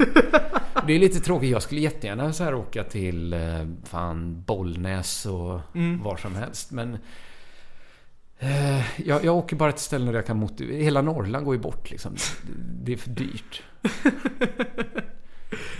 [0.87, 1.49] det är lite tråkigt.
[1.51, 3.39] Jag skulle jättegärna så här åka till eh,
[3.83, 5.59] fan Bollnäs och
[6.03, 6.71] var som helst.
[6.71, 6.97] Men
[8.39, 10.83] eh, jag, jag åker bara till ställen där jag kan motivera.
[10.83, 12.13] Hela Norrland går ju bort liksom.
[12.13, 12.51] Det,
[12.85, 13.63] det är för dyrt.
[13.81, 14.11] Det-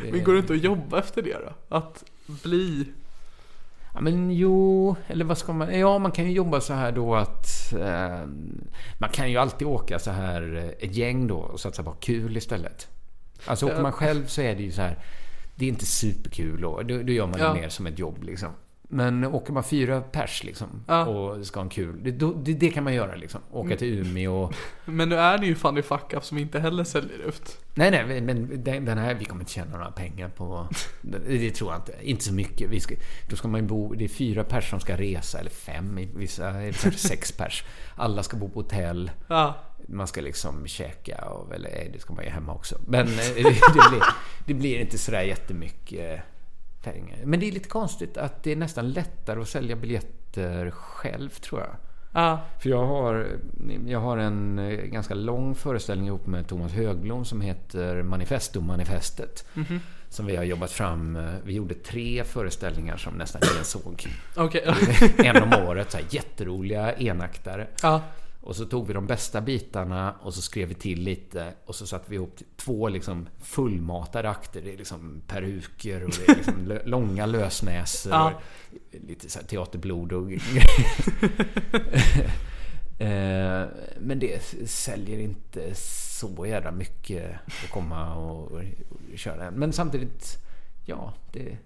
[0.11, 1.75] Men går det inte att jobba efter det då?
[1.77, 2.03] Att
[2.43, 2.85] bli...
[3.95, 5.79] Ja men jo, eller vad ska man...
[5.79, 7.73] Ja, man kan ju jobba så här då att...
[7.73, 8.19] Eh,
[8.97, 12.37] man kan ju alltid åka så här eh, ett gäng då och satsa på kul
[12.37, 12.87] istället.
[13.45, 14.99] Alltså åker man själv så är det ju så här...
[15.55, 17.53] Det är inte superkul och då, då gör man ju Ja.
[17.53, 18.49] mer som ett jobb liksom.
[18.89, 21.05] Men åker man fyra pers liksom Ja.
[21.05, 23.41] och ska ha en kul, det, det, det kan man göra liksom.
[23.51, 24.53] Åka till Umeå och...
[24.85, 27.57] Men nu är det ju funny fuck up som inte heller säljer ut.
[27.77, 30.67] Nej, nej, men den, här, vi kommer inte tjäna några pengar på...
[31.01, 31.95] Det, tror jag inte.
[32.01, 32.69] Inte så mycket.
[32.69, 32.95] Vi ska,
[33.29, 33.93] då ska man ju bo...
[33.93, 36.71] Det är fyra pers som ska resa, eller fem vissa...
[36.95, 37.63] sex pers.
[37.95, 39.11] Alla ska bo på hotell.
[39.27, 39.55] Ja.
[39.87, 41.55] Man ska liksom käka och...
[41.55, 42.77] Eller det ska man ju hemma också.
[42.87, 44.03] Men eh, det, det, blir,
[44.45, 46.21] det blir inte sådär jättemycket
[46.91, 47.17] pengar.
[47.25, 51.61] Men det är lite konstigt att det är nästan lättare att sälja biljetter själv, tror
[51.61, 51.75] jag.
[52.11, 52.39] Ja.
[52.59, 53.27] För jag har,
[53.87, 59.45] jag har en eh, ganska lång föreställning ihop med Thomas Högblom som heter Manifesto Manifestet.
[60.09, 61.15] som vi har jobbat fram.
[61.15, 64.07] Eh, vi gjorde tre föreställningar som nästan ingen såg.
[64.35, 64.63] Okej.
[65.17, 65.91] en om året.
[65.91, 67.67] Så här, jätteroliga enaktare.
[67.81, 68.01] ja.
[68.45, 71.87] Och så tog vi de bästa bitarna och så skrev vi till lite och så
[71.87, 74.61] satte vi ihop två liksom fullmatade akter.
[74.61, 78.11] Det är liksom peruker och det är liksom långa lösnäsor.
[78.13, 78.41] Ja.
[78.91, 80.31] Lite så teaterblod och
[82.97, 83.65] Eh,
[83.99, 88.61] Men det säljer inte så jävla mycket att komma och, och
[89.15, 89.51] köra.
[89.51, 90.37] Men samtidigt,
[90.85, 91.57] ja, det,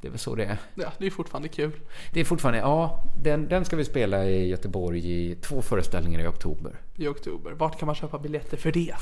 [0.00, 0.56] det är väl så det är.
[0.74, 1.72] ja, det är fortfarande kul.
[2.12, 6.26] Det är fortfarande, ja, den, den ska vi spela i Göteborg i två föreställningar i
[6.26, 6.72] oktober.
[6.96, 7.52] I oktober.
[7.52, 8.94] Vart kan man köpa biljetter för det?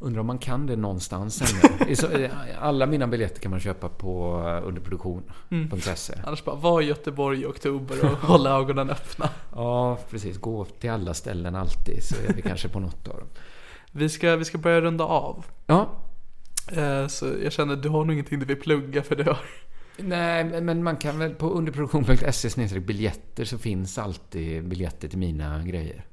[0.00, 1.94] Undrar om man kan det någonstans ännu.
[2.24, 6.14] Eh, Alla mina biljetter kan man köpa på underproduktion.se.
[6.26, 9.28] Annars bara, var i Göteborg i oktober och hålla ögonen öppna.
[9.54, 10.38] Ja, precis.
[10.38, 13.28] Gå till alla ställen alltid så är vi kanske på något av dem.
[13.92, 15.44] Vi ska, vi ska börja runda av.
[15.66, 15.88] Ja,
[16.76, 19.38] Eh, Så jag känner, du har nog ingenting du vill plugga för det har...
[19.98, 26.04] nej, men- man kan väl på underproduktion.se biljetter så finns alltid biljetter till mina grejer.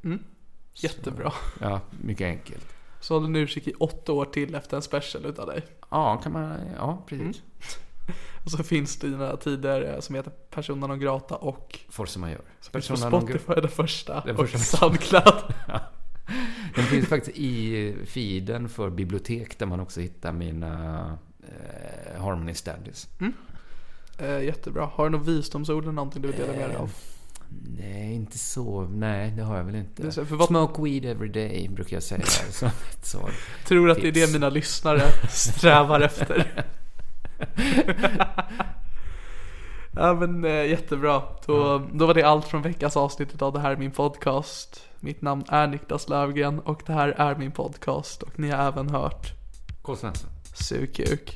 [0.73, 1.33] Jättebra.
[1.59, 2.65] Ja, mycket enkelt.
[2.99, 5.65] Så håller nu utkik i åtta år till efter en special utav dig.
[5.91, 7.41] Ja, kan man, ja precis.
[8.45, 12.41] Och så finns dina tider eh, som heter Persona non grata och Force Majeure.
[12.65, 14.21] på Persona non gra- Spotify den första.
[14.25, 14.77] Den och första.
[14.77, 15.53] Soundcloud.
[16.75, 23.09] Den finns faktiskt i feeden för bibliotek där man också hittar mina eh, Harmony Standys.
[24.22, 24.85] Eh, jättebra.
[24.93, 26.91] Har du något visdomsord eller någonting du vill dela med dig av?
[27.80, 28.81] Nej, inte så.
[28.81, 30.11] Nej, det har jag väl inte.
[30.11, 33.31] så- vad- Smoke weed every day brukar jag säga som ett svar.
[33.68, 34.27] Tror att det är tips.
[34.27, 36.65] det mina lyssnare strävar efter.
[39.95, 41.22] ja men eh, jättebra.
[41.45, 44.81] Då, då var det allt från veckans avsnitt av Det här är min podcast.
[44.99, 48.89] Mitt namn är Niklas Lövgren och det här är min podcast och ni har även
[48.89, 49.34] hört
[49.81, 49.95] K.
[49.95, 50.30] Svensson.
[50.53, 51.35] Sug kuk.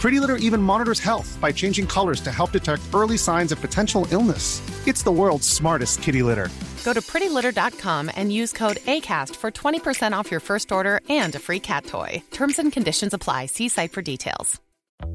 [0.00, 4.06] Pretty Litter even monitors health by changing colors to help detect early signs of potential
[4.10, 4.62] illness.
[4.88, 6.48] It's the world's smartest kitty litter.
[6.84, 11.38] Go to prettylitter.com and use code ACAST for 20% off your first order and a
[11.38, 12.22] free cat toy.
[12.30, 13.46] Terms and conditions apply.
[13.46, 14.58] See site for details.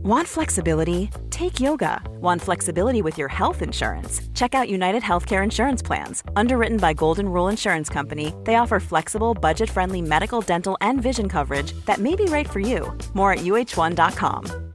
[0.04, 1.10] Want flexibility?
[1.32, 2.02] Take yoga.
[2.22, 4.22] Want flexibility with your health insurance?
[4.36, 6.24] Check out United Healthcare Insurance Plans.
[6.36, 11.28] Underwritten by Golden Rule Insurance Company, they offer flexible, budget friendly medical, dental, and vision
[11.28, 12.96] coverage that may be right for you.
[13.16, 14.75] More at uh1.com.